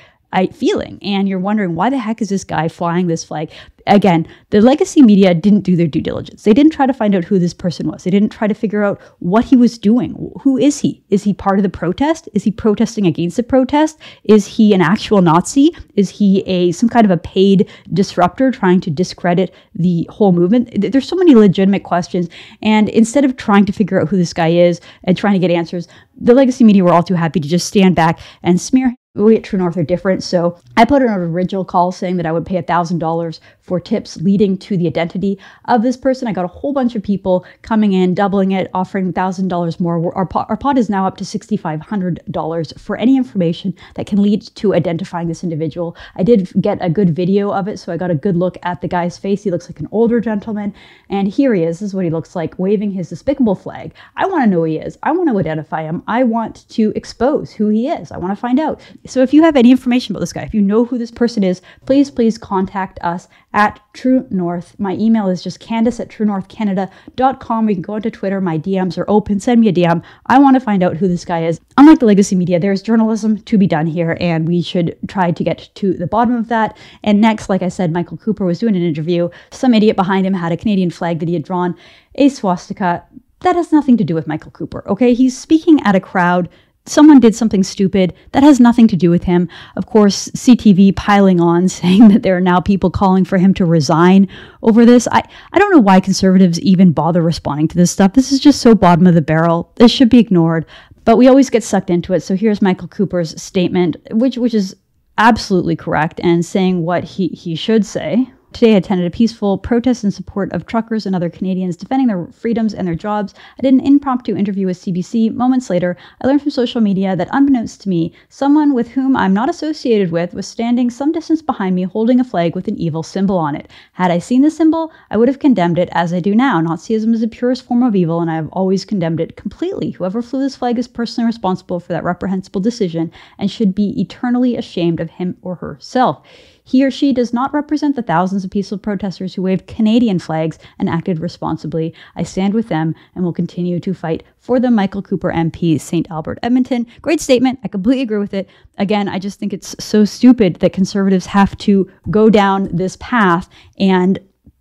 feeling. 0.53 1.00
And 1.01 1.27
you're 1.27 1.39
wondering, 1.39 1.75
why 1.75 1.89
the 1.89 1.98
heck 1.98 2.21
is 2.21 2.29
this 2.29 2.43
guy 2.43 2.67
flying 2.67 3.07
this 3.07 3.24
flag? 3.24 3.51
Again, 3.88 4.27
the 4.51 4.62
legacy 4.62 5.01
media 5.01 5.33
didn't 5.33 5.62
do 5.62 5.75
their 5.75 5.88
due 5.88 6.01
diligence. 6.01 6.43
They 6.43 6.53
didn't 6.53 6.74
try 6.74 6.86
to 6.86 6.93
find 6.93 7.15
out 7.15 7.24
who 7.24 7.39
this 7.39 7.53
person 7.53 7.88
was. 7.88 8.03
They 8.03 8.12
didn't 8.12 8.29
try 8.29 8.48
to 8.48 8.53
figure 8.53 8.83
out 8.83 9.01
what 9.17 9.45
he 9.45 9.55
was 9.55 9.79
doing. 9.79 10.31
Who 10.41 10.57
is 10.57 10.79
he? 10.79 11.03
Is 11.09 11.24
he 11.24 11.33
part 11.33 11.57
of 11.57 11.63
the 11.63 11.69
protest? 11.69 12.29
Is 12.33 12.43
he 12.43 12.51
protesting 12.51 13.07
against 13.07 13.38
the 13.38 13.43
protest? 13.43 13.98
Is 14.25 14.45
he 14.45 14.74
an 14.74 14.81
actual 14.81 15.21
Nazi? 15.21 15.75
Is 15.95 16.09
he 16.09 16.41
a 16.41 16.71
some 16.71 16.89
kind 16.89 17.05
of 17.05 17.12
a 17.12 17.17
paid 17.17 17.67
disruptor 17.91 18.51
trying 18.51 18.81
to 18.81 18.91
discredit 18.91 19.53
the 19.74 20.07
whole 20.12 20.33
movement? 20.33 20.69
There's 20.91 21.07
so 21.07 21.15
many 21.15 21.33
legitimate 21.33 21.83
questions. 21.83 22.29
And 22.62 22.89
instead 22.89 23.25
of 23.25 23.38
trying 23.38 23.65
to 23.65 23.74
figure 23.74 24.00
out 24.00 24.09
who 24.09 24.17
this 24.17 24.33
guy 24.33 24.50
is 24.50 24.81
and 25.05 25.17
trying 25.17 25.33
to 25.33 25.39
get 25.39 25.51
answers, 25.51 25.88
the 26.19 26.36
legacy 26.36 26.63
media 26.63 26.83
were 26.83 26.93
all 26.93 27.03
too 27.03 27.15
happy 27.15 27.39
to 27.39 27.48
just 27.48 27.67
stand 27.67 27.95
back 27.95 28.19
and 28.43 28.62
smear 28.62 28.93
we 29.16 29.36
at 29.36 29.44
True 29.44 29.58
North 29.58 29.75
are 29.75 29.84
different. 29.84 30.22
So 30.22 30.60
I 30.78 30.86
put 30.86 31.01
an 31.01 31.10
original 31.10 31.66
call 31.66 31.92
saying 31.92 32.18
that 32.18 32.28
I 32.28 32.32
would 32.32 32.46
pay 32.46 32.62
$1,000 32.62 33.39
for 33.60 33.80
tips 33.80 34.18
leading 34.18 34.56
to 34.60 34.78
the 34.78 34.86
identity 34.86 35.39
of 35.66 35.82
this 35.82 35.98
person. 35.98 36.28
I 36.28 36.34
got 36.34 36.46
a 36.46 36.50
whole 36.50 36.74
bunch 36.74 36.96
of 36.96 37.01
people 37.01 37.44
coming 37.63 37.94
in, 37.94 38.13
doubling 38.13 38.51
it, 38.51 38.70
offering 38.74 39.12
$1,000 39.12 39.80
more. 39.80 40.16
Our 40.16 40.30
our 40.48 40.58
pot 40.58 40.78
is 40.78 40.89
now 40.89 41.08
up 41.08 41.18
to 41.18 41.24
$6,500 41.24 42.80
for 42.80 42.98
any 42.98 43.18
information 43.18 43.74
that 43.96 44.06
can 44.06 44.22
lead 44.22 44.44
to 44.56 44.75
identifying 44.75 45.28
this 45.28 45.44
individual. 45.44 45.98
I 46.16 46.22
did 46.22 46.51
get 46.62 46.78
a 46.80 46.89
good 46.89 47.16
video 47.16 47.51
of 47.51 47.68
it, 47.68 47.80
so 47.80 47.92
I 47.92 47.98
got 47.98 48.12
a 48.12 48.16
good 48.16 48.38
look 48.38 48.58
at 48.62 48.82
the 48.82 48.88
guy's 48.88 49.18
face. 49.18 49.44
He 49.44 49.50
looks 49.50 49.70
like 49.70 49.80
an 49.80 49.89
older 49.92 50.22
gentleman. 50.22 50.74
And 51.10 51.28
here 51.28 51.56
he 51.56 51.63
is. 51.63 51.80
This 51.80 51.88
is 51.88 51.96
what 51.96 52.06
he 52.06 52.12
looks 52.12 52.36
like, 52.36 52.60
waving 52.60 52.92
his 52.92 53.10
despicable 53.10 53.56
flag. 53.56 53.94
I 54.18 54.28
want 54.28 54.44
to 54.44 54.50
know 54.50 54.58
who 54.58 54.66
he 54.66 54.78
is. 54.78 55.00
I 55.01 55.12
want 55.12 55.30
to 55.30 55.39
identify 55.39 55.82
him. 55.82 56.04
I 56.08 56.24
want 56.24 56.70
to 56.70 56.94
expose 56.96 57.51
who 57.51 57.70
he 57.70 57.89
is. 57.89 58.12
I 58.12 58.18
want 58.18 58.32
to 58.32 58.39
find 58.39 58.60
out. 58.60 58.80
So 59.06 59.22
if 59.22 59.34
you 59.34 59.44
have 59.44 59.56
any 59.56 59.72
information 59.72 60.13
about 60.13 60.20
this 60.20 60.34
guy, 60.34 60.41
if 60.41 60.53
you 60.53 60.62
know 60.62 60.86
who 60.86 60.98
this 60.98 61.12
person 61.12 61.44
is, 61.44 61.62
please, 61.86 62.12
please 62.12 62.38
contact 62.38 63.00
us 63.01 63.27
at 63.53 63.79
True 63.94 64.27
North. 64.29 64.77
My 64.79 64.94
email 64.96 65.27
is 65.29 65.41
just 65.41 65.60
candice 65.60 66.00
at 66.00 66.10
truenorthcanada.com. 66.10 67.70
You 67.70 67.75
can 67.75 67.82
go 67.82 67.94
onto 67.94 68.10
Twitter. 68.10 68.41
My 68.41 68.58
DMs 68.58 68.98
are 68.98 69.10
open. 69.10 69.39
Send 69.39 69.62
me 69.62 69.70
a 69.70 69.74
DM. 69.74 70.03
I 70.25 70.38
want 70.38 70.56
to 70.56 70.60
find 70.60 70.84
out 70.84 70.98
who 70.98 71.08
this 71.08 71.25
guy 71.25 71.46
is. 71.46 71.60
Unlike 71.77 72.00
the 72.00 72.06
legacy 72.06 72.36
media, 72.36 72.60
there's 72.60 72.82
journalism 72.82 73.41
to 73.44 73.58
be 73.58 73.68
done 73.68 73.88
here, 73.88 74.18
and 74.20 74.48
we 74.48 74.62
should 74.62 74.98
try 75.08 75.32
to 75.32 75.44
get 75.44 75.70
to 75.75 75.94
the 75.94 76.08
bottom 76.08 76.36
of 76.36 76.50
that. 76.50 76.77
And 77.03 77.22
next, 77.22 77.50
like 77.50 77.62
I 77.62 77.70
said, 77.70 77.94
Michael 77.94 78.18
Cooper 78.18 78.46
was 78.46 78.60
doing 78.60 78.75
an 78.75 78.84
interview. 78.84 79.29
Some 79.51 79.74
idiot 79.74 79.96
behind 79.96 80.25
him 80.25 80.34
had 80.34 80.51
a 80.51 80.58
Canadian 80.58 80.91
flag 80.91 81.20
that 81.20 81.27
he 81.27 81.34
had 81.34 81.44
drawn, 81.44 81.75
a 82.15 82.29
swastika. 82.29 83.03
That 83.41 83.56
has 83.56 83.72
nothing 83.72 83.96
to 83.98 84.03
do 84.03 84.15
with 84.15 84.27
Michael 84.27 84.51
Cooper, 84.51 84.84
okay? 84.89 85.13
He's 85.13 85.38
speaking 85.38 85.79
at 85.86 85.96
a 85.96 86.01
crowd 86.01 86.50
someone 86.86 87.19
did 87.19 87.36
something 87.36 87.63
stupid 87.63 88.13
that 88.31 88.43
has 88.43 88.59
nothing 88.59 88.88
to 88.88 88.95
do 88.95 89.09
with 89.09 89.24
him. 89.24 89.47
Of 89.75 89.86
course, 89.86 90.27
CTV 90.30 90.95
piling 90.95 91.39
on 91.39 91.67
saying 91.69 92.10
that 92.10 92.23
there 92.23 92.36
are 92.36 92.41
now 92.41 92.60
people 92.60 92.89
calling 92.89 93.25
for 93.25 93.38
him 93.38 93.54
to 93.56 93.65
resign 93.65 94.27
over 94.62 94.86
this. 94.86 95.08
I, 95.12 95.23
I 95.54 95.60
don't 95.60 95.71
know 95.71 95.82
why 95.82 95.99
conservatives 95.99 96.60
even 96.62 96.91
bother 96.91 97.21
responding 97.21 97.67
to 97.69 97.77
this 97.77 97.91
stuff. 97.91 98.13
This 98.13 98.32
is 98.32 98.39
just 98.39 98.62
so 98.62 98.75
bottom 98.75 99.08
of 99.08 99.15
the 99.15 99.21
barrel. 99.21 99.71
This 99.75 99.91
should 99.91 100.10
be 100.10 100.19
ignored. 100.19 100.65
But 101.06 101.17
we 101.17 101.27
always 101.27 101.49
get 101.49 101.63
sucked 101.63 101.89
into 101.89 102.13
it. 102.13 102.21
So 102.21 102.36
here's 102.36 102.62
Michael 102.62 102.88
Cooper's 102.88 103.39
statement, 103.41 103.95
which 104.12 104.38
which 104.38 104.54
is 104.54 104.75
absolutely 105.17 105.75
correct 105.75 106.19
and 106.23 106.45
saying 106.45 106.84
what 106.84 107.04
he, 107.04 107.27
he 107.30 107.56
should 107.56 107.86
say. 107.86 108.32
Today, 108.51 108.73
I 108.73 108.77
attended 108.77 109.05
a 109.05 109.15
peaceful 109.15 109.59
protest 109.59 110.03
in 110.03 110.09
support 110.09 110.51
of 110.51 110.65
truckers 110.65 111.05
and 111.05 111.15
other 111.15 111.29
Canadians 111.29 111.77
defending 111.77 112.07
their 112.07 112.25
freedoms 112.31 112.73
and 112.73 112.88
their 112.88 112.95
jobs. 112.95 113.33
I 113.57 113.62
did 113.62 113.73
an 113.75 113.79
impromptu 113.79 114.35
interview 114.35 114.65
with 114.65 114.81
CBC. 114.81 115.33
Moments 115.33 115.69
later, 115.69 115.95
I 116.19 116.27
learned 116.27 116.41
from 116.41 116.51
social 116.51 116.81
media 116.81 117.15
that, 117.15 117.29
unbeknownst 117.31 117.81
to 117.81 117.89
me, 117.89 118.12
someone 118.27 118.73
with 118.73 118.89
whom 118.89 119.15
I'm 119.15 119.33
not 119.33 119.49
associated 119.49 120.12
with 120.12 120.33
was 120.33 120.47
standing 120.47 120.89
some 120.89 121.12
distance 121.12 121.43
behind 121.43 121.75
me 121.75 121.83
holding 121.83 122.19
a 122.19 122.23
flag 122.23 122.55
with 122.55 122.67
an 122.67 122.77
evil 122.77 123.03
symbol 123.03 123.38
on 123.38 123.55
it. 123.55 123.69
Had 123.93 124.09
I 124.09 124.17
seen 124.17 124.41
the 124.41 124.51
symbol, 124.51 124.91
I 125.12 125.15
would 125.15 125.27
have 125.27 125.39
condemned 125.39 125.77
it 125.77 125.89
as 125.91 126.12
I 126.12 126.19
do 126.19 126.33
now. 126.33 126.59
Nazism 126.59 127.13
is 127.13 127.21
the 127.21 127.27
purest 127.27 127.63
form 127.63 127.83
of 127.83 127.95
evil, 127.95 128.19
and 128.19 128.31
I 128.31 128.35
have 128.35 128.49
always 128.49 128.83
condemned 128.83 129.19
it 129.19 129.38
completely. 129.38 129.91
Whoever 129.91 130.23
flew 130.23 130.41
this 130.41 130.55
flag 130.55 130.79
is 130.79 130.88
personally 130.88 131.27
responsible 131.27 131.79
for 131.79 131.93
that 131.93 132.03
reprehensible 132.03 132.62
decision 132.62 133.12
and 133.38 133.49
should 133.49 133.75
be 133.75 134.01
eternally 134.01 134.57
ashamed 134.57 134.99
of 134.99 135.12
him 135.12 135.38
or 135.43 135.55
herself. 135.55 136.25
He 136.69 136.86
or 136.86 136.91
she 136.91 137.13
does 137.13 137.34
not 137.34 137.51
represent 137.51 137.95
the 137.95 138.03
thousands 138.03 138.45
of 138.45 138.51
peaceful 138.51 138.77
protesters 138.77 139.34
who 139.34 139.41
waved 139.41 139.65
Canadian 139.65 140.19
flags 140.19 140.60
and 140.77 140.88
acted 140.88 141.17
responsibly. 141.17 141.95
I 142.15 142.21
stand 142.21 142.53
with 142.53 142.69
them 142.69 142.93
and 143.15 143.23
will 143.23 143.34
continue 143.34 143.79
to 143.79 143.91
fight 143.91 144.21
for 144.38 144.60
the 144.60 144.69
Michael 144.69 145.01
Cooper 145.01 145.32
MP, 145.32 145.82
St. 145.82 146.05
Albert 146.12 146.38
Edmonton. 146.43 146.86
Great 147.01 147.21
statement. 147.21 147.58
I 147.63 147.69
completely 147.69 148.03
agree 148.03 148.19
with 148.19 148.36
it. 148.36 148.47
Again, 148.77 149.10
I 149.10 149.17
just 149.17 149.39
think 149.39 149.51
it's 149.51 149.75
so 149.84 150.05
stupid 150.05 150.58
that 150.58 150.71
conservatives 150.71 151.25
have 151.25 151.58
to 151.58 151.89
go 152.12 152.29
down 152.29 152.69
this 152.71 152.97
path 152.97 153.49
and 153.79 154.19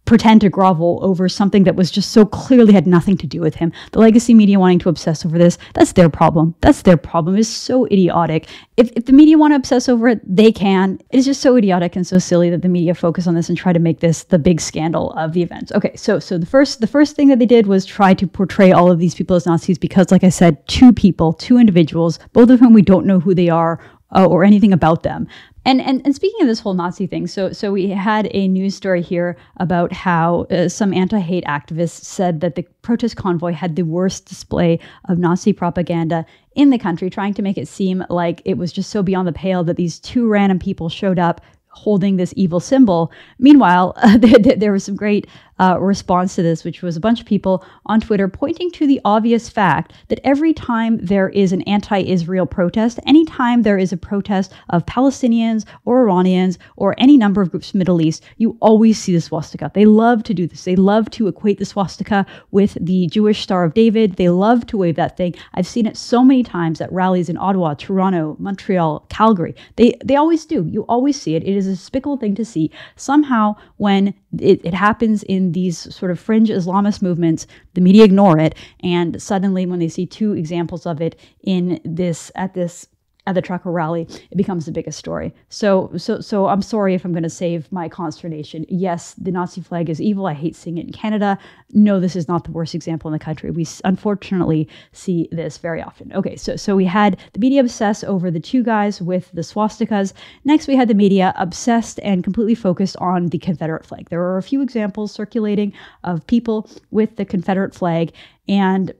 pretend 0.08 0.40
to 0.40 0.48
grovel 0.48 0.98
over 1.02 1.28
something 1.28 1.64
that 1.64 1.76
was 1.76 1.90
just 1.90 2.12
so 2.12 2.24
clearly 2.24 2.72
had 2.72 2.86
nothing 2.86 3.14
to 3.18 3.26
do 3.26 3.42
with 3.42 3.54
him. 3.54 3.70
The 3.92 3.98
legacy 3.98 4.32
media 4.32 4.58
wanting 4.58 4.78
to 4.78 4.88
obsess 4.88 5.26
over 5.26 5.36
this, 5.36 5.58
that's 5.74 5.92
their 5.92 6.08
problem. 6.08 6.54
That's 6.62 6.80
their 6.80 6.96
problem. 6.96 7.36
It's 7.36 7.46
so 7.46 7.84
idiotic. 7.86 8.48
If, 8.78 8.90
if 8.96 9.04
the 9.04 9.12
media 9.12 9.36
want 9.36 9.52
to 9.52 9.56
obsess 9.56 9.86
over 9.86 10.08
it, 10.08 10.20
they 10.24 10.50
can. 10.50 10.98
It 11.10 11.18
is 11.18 11.26
just 11.26 11.42
so 11.42 11.56
idiotic 11.56 11.94
and 11.94 12.06
so 12.06 12.18
silly 12.18 12.48
that 12.48 12.62
the 12.62 12.70
media 12.70 12.94
focus 12.94 13.26
on 13.26 13.34
this 13.34 13.50
and 13.50 13.58
try 13.58 13.74
to 13.74 13.78
make 13.78 14.00
this 14.00 14.24
the 14.24 14.38
big 14.38 14.62
scandal 14.62 15.12
of 15.12 15.34
the 15.34 15.42
events. 15.42 15.72
Okay, 15.72 15.94
so 15.94 16.18
so 16.18 16.38
the 16.38 16.46
first 16.46 16.80
the 16.80 16.86
first 16.86 17.14
thing 17.14 17.28
that 17.28 17.38
they 17.38 17.46
did 17.46 17.66
was 17.66 17.84
try 17.84 18.14
to 18.14 18.26
portray 18.26 18.72
all 18.72 18.90
of 18.90 18.98
these 18.98 19.14
people 19.14 19.36
as 19.36 19.44
Nazis 19.44 19.76
because, 19.76 20.10
like 20.10 20.24
I 20.24 20.30
said, 20.30 20.66
two 20.68 20.90
people, 20.90 21.34
two 21.34 21.58
individuals, 21.58 22.18
both 22.32 22.48
of 22.48 22.60
whom 22.60 22.72
we 22.72 22.80
don't 22.80 23.04
know 23.04 23.20
who 23.20 23.34
they 23.34 23.50
are 23.50 23.78
uh, 24.16 24.24
or 24.24 24.42
anything 24.42 24.72
about 24.72 25.02
them. 25.02 25.28
And, 25.64 25.82
and 25.82 26.00
and 26.04 26.14
speaking 26.14 26.40
of 26.40 26.46
this 26.46 26.60
whole 26.60 26.74
Nazi 26.74 27.06
thing, 27.06 27.26
so 27.26 27.52
so 27.52 27.72
we 27.72 27.88
had 27.90 28.28
a 28.32 28.48
news 28.48 28.74
story 28.74 29.02
here 29.02 29.36
about 29.58 29.92
how 29.92 30.46
uh, 30.50 30.68
some 30.68 30.94
anti-hate 30.94 31.44
activists 31.44 32.04
said 32.04 32.40
that 32.40 32.54
the 32.54 32.62
protest 32.82 33.16
convoy 33.16 33.52
had 33.52 33.76
the 33.76 33.82
worst 33.82 34.24
display 34.24 34.78
of 35.08 35.18
Nazi 35.18 35.52
propaganda 35.52 36.24
in 36.54 36.70
the 36.70 36.78
country, 36.78 37.10
trying 37.10 37.34
to 37.34 37.42
make 37.42 37.58
it 37.58 37.68
seem 37.68 38.04
like 38.08 38.40
it 38.44 38.56
was 38.56 38.72
just 38.72 38.90
so 38.90 39.02
beyond 39.02 39.28
the 39.28 39.32
pale 39.32 39.62
that 39.64 39.76
these 39.76 40.00
two 40.00 40.26
random 40.26 40.58
people 40.58 40.88
showed 40.88 41.18
up 41.18 41.40
holding 41.70 42.16
this 42.16 42.34
evil 42.36 42.60
symbol. 42.60 43.12
Meanwhile, 43.38 43.96
there, 44.18 44.56
there 44.56 44.72
was 44.72 44.84
some 44.84 44.96
great 44.96 45.26
uh, 45.60 45.76
response 45.80 46.34
to 46.34 46.42
this, 46.42 46.64
which 46.64 46.82
was 46.82 46.96
a 46.96 47.00
bunch 47.00 47.20
of 47.20 47.26
people 47.26 47.64
on 47.86 48.00
Twitter 48.00 48.28
pointing 48.28 48.70
to 48.70 48.86
the 48.86 49.00
obvious 49.04 49.48
fact 49.48 49.92
that 50.08 50.20
every 50.24 50.52
time 50.52 50.98
there 50.98 51.28
is 51.30 51.52
an 51.52 51.62
anti 51.62 51.98
Israel 51.98 52.46
protest, 52.46 53.00
anytime 53.06 53.62
there 53.62 53.78
is 53.78 53.92
a 53.92 53.96
protest 53.96 54.52
of 54.70 54.86
Palestinians 54.86 55.64
or 55.84 56.02
Iranians 56.02 56.58
or 56.76 56.94
any 56.98 57.16
number 57.16 57.42
of 57.42 57.50
groups 57.50 57.70
from 57.70 57.78
the 57.78 57.82
Middle 57.82 58.00
East, 58.00 58.24
you 58.36 58.56
always 58.60 58.98
see 59.00 59.12
the 59.12 59.20
swastika. 59.20 59.70
They 59.74 59.84
love 59.84 60.22
to 60.24 60.34
do 60.34 60.46
this. 60.46 60.64
They 60.64 60.76
love 60.76 61.10
to 61.10 61.28
equate 61.28 61.58
the 61.58 61.64
swastika 61.64 62.24
with 62.50 62.76
the 62.80 63.06
Jewish 63.08 63.42
Star 63.42 63.64
of 63.64 63.74
David. 63.74 64.14
They 64.14 64.28
love 64.28 64.66
to 64.66 64.78
wave 64.78 64.96
that 64.96 65.16
thing. 65.16 65.34
I've 65.54 65.66
seen 65.66 65.86
it 65.86 65.96
so 65.96 66.24
many 66.24 66.42
times 66.42 66.80
at 66.80 66.92
rallies 66.92 67.28
in 67.28 67.36
Ottawa, 67.36 67.74
Toronto, 67.74 68.36
Montreal, 68.38 69.06
Calgary. 69.08 69.54
They, 69.76 69.94
they 70.04 70.16
always 70.16 70.46
do. 70.46 70.66
You 70.70 70.82
always 70.82 71.20
see 71.20 71.34
it. 71.34 71.42
It 71.42 71.56
is 71.58 71.66
a 71.66 71.72
despicable 71.72 72.16
thing 72.16 72.34
to 72.36 72.44
see. 72.44 72.70
Somehow, 72.96 73.56
when 73.76 74.14
it, 74.38 74.64
it 74.64 74.74
happens 74.74 75.22
in 75.24 75.52
these 75.52 75.94
sort 75.94 76.10
of 76.10 76.18
fringe 76.18 76.48
Islamist 76.48 77.02
movements, 77.02 77.46
the 77.74 77.80
media 77.80 78.04
ignore 78.04 78.38
it. 78.38 78.54
And 78.82 79.20
suddenly, 79.20 79.66
when 79.66 79.78
they 79.78 79.88
see 79.88 80.06
two 80.06 80.32
examples 80.32 80.86
of 80.86 81.00
it 81.00 81.18
in 81.42 81.80
this, 81.84 82.30
at 82.34 82.54
this 82.54 82.86
at 83.28 83.34
the 83.34 83.42
trucker 83.42 83.70
rally, 83.70 84.08
it 84.30 84.36
becomes 84.36 84.64
the 84.64 84.72
biggest 84.72 84.98
story. 84.98 85.34
So, 85.50 85.92
so, 85.98 86.20
so 86.20 86.46
I'm 86.46 86.62
sorry 86.62 86.94
if 86.94 87.04
I'm 87.04 87.12
going 87.12 87.22
to 87.22 87.30
save 87.30 87.70
my 87.70 87.86
consternation. 87.88 88.64
Yes, 88.70 89.12
the 89.14 89.30
Nazi 89.30 89.60
flag 89.60 89.90
is 89.90 90.00
evil. 90.00 90.26
I 90.26 90.32
hate 90.32 90.56
seeing 90.56 90.78
it 90.78 90.86
in 90.86 90.92
Canada. 90.92 91.38
No, 91.72 92.00
this 92.00 92.16
is 92.16 92.26
not 92.26 92.44
the 92.44 92.50
worst 92.50 92.74
example 92.74 93.08
in 93.08 93.12
the 93.12 93.18
country. 93.22 93.50
We 93.50 93.66
unfortunately 93.84 94.66
see 94.92 95.28
this 95.30 95.58
very 95.58 95.82
often. 95.82 96.10
Okay, 96.14 96.36
so 96.36 96.56
so 96.56 96.74
we 96.74 96.86
had 96.86 97.18
the 97.34 97.40
media 97.40 97.60
obsess 97.60 98.02
over 98.02 98.30
the 98.30 98.40
two 98.40 98.62
guys 98.62 99.02
with 99.02 99.30
the 99.32 99.42
swastikas. 99.42 100.14
Next, 100.44 100.66
we 100.66 100.74
had 100.74 100.88
the 100.88 100.94
media 100.94 101.34
obsessed 101.36 102.00
and 102.02 102.24
completely 102.24 102.54
focused 102.54 102.96
on 102.96 103.26
the 103.26 103.38
Confederate 103.38 103.84
flag. 103.84 104.08
There 104.08 104.22
are 104.22 104.38
a 104.38 104.42
few 104.42 104.62
examples 104.62 105.12
circulating 105.12 105.74
of 106.02 106.26
people 106.26 106.70
with 106.90 107.16
the 107.16 107.26
Confederate 107.26 107.74
flag 107.74 108.12
and 108.48 108.94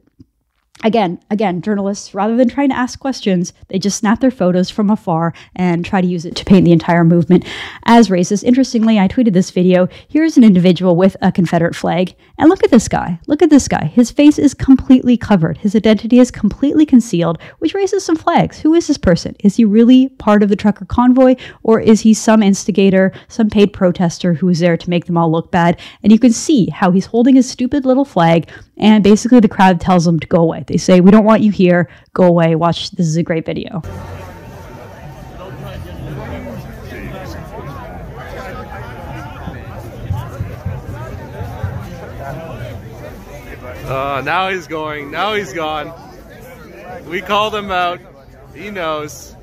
again, 0.84 1.20
again, 1.30 1.62
journalists, 1.62 2.14
rather 2.14 2.36
than 2.36 2.48
trying 2.48 2.68
to 2.70 2.76
ask 2.76 2.98
questions, 2.98 3.52
they 3.68 3.78
just 3.78 3.98
snap 3.98 4.20
their 4.20 4.30
photos 4.30 4.70
from 4.70 4.90
afar 4.90 5.34
and 5.56 5.84
try 5.84 6.00
to 6.00 6.06
use 6.06 6.24
it 6.24 6.36
to 6.36 6.44
paint 6.44 6.64
the 6.64 6.72
entire 6.72 7.04
movement 7.04 7.44
as 7.84 8.08
racist. 8.08 8.44
Interestingly, 8.44 8.98
I 8.98 9.08
tweeted 9.08 9.32
this 9.32 9.50
video. 9.50 9.88
Here's 10.08 10.36
an 10.36 10.44
individual 10.44 10.96
with 10.96 11.16
a 11.20 11.32
Confederate 11.32 11.74
flag. 11.74 12.14
And 12.38 12.48
look 12.48 12.62
at 12.62 12.70
this 12.70 12.88
guy. 12.88 13.18
Look 13.26 13.42
at 13.42 13.50
this 13.50 13.68
guy. 13.68 13.86
His 13.86 14.10
face 14.10 14.38
is 14.38 14.54
completely 14.54 15.16
covered. 15.16 15.58
His 15.58 15.74
identity 15.74 16.18
is 16.18 16.30
completely 16.30 16.86
concealed, 16.86 17.38
which 17.58 17.74
raises 17.74 18.04
some 18.04 18.16
flags. 18.16 18.60
Who 18.60 18.74
is 18.74 18.86
this 18.86 18.98
person? 18.98 19.36
Is 19.40 19.56
he 19.56 19.64
really 19.64 20.08
part 20.08 20.42
of 20.42 20.48
the 20.48 20.56
trucker 20.56 20.84
convoy 20.84 21.36
or 21.62 21.80
is 21.80 22.00
he 22.00 22.14
some 22.14 22.42
instigator, 22.42 23.12
some 23.28 23.50
paid 23.50 23.72
protester 23.72 24.34
who 24.34 24.48
is 24.48 24.60
there 24.60 24.76
to 24.76 24.90
make 24.90 25.06
them 25.06 25.16
all 25.16 25.30
look 25.30 25.50
bad? 25.50 25.80
And 26.02 26.12
you 26.12 26.18
can 26.18 26.32
see 26.32 26.66
how 26.70 26.90
he's 26.90 27.06
holding 27.06 27.34
his 27.34 27.50
stupid 27.50 27.84
little 27.84 28.04
flag 28.04 28.48
and 28.78 29.02
basically 29.02 29.40
the 29.40 29.48
crowd 29.48 29.80
tells 29.80 30.06
him 30.06 30.20
to 30.20 30.26
go 30.26 30.38
away. 30.38 30.64
They 30.66 30.76
say, 30.76 31.00
We 31.00 31.10
don't 31.10 31.24
want 31.24 31.42
you 31.42 31.50
here. 31.50 31.88
Go 32.12 32.24
away. 32.24 32.54
Watch. 32.54 32.90
This 32.92 33.06
is 33.06 33.16
a 33.16 33.22
great 33.22 33.44
video. 33.44 33.82
Uh, 43.88 44.20
now 44.22 44.50
he's 44.50 44.66
going. 44.66 45.10
Now 45.10 45.32
he's 45.34 45.54
gone. 45.54 45.92
We 47.08 47.22
called 47.22 47.54
him 47.54 47.70
out. 47.70 48.00
He 48.54 48.70
knows. 48.70 49.34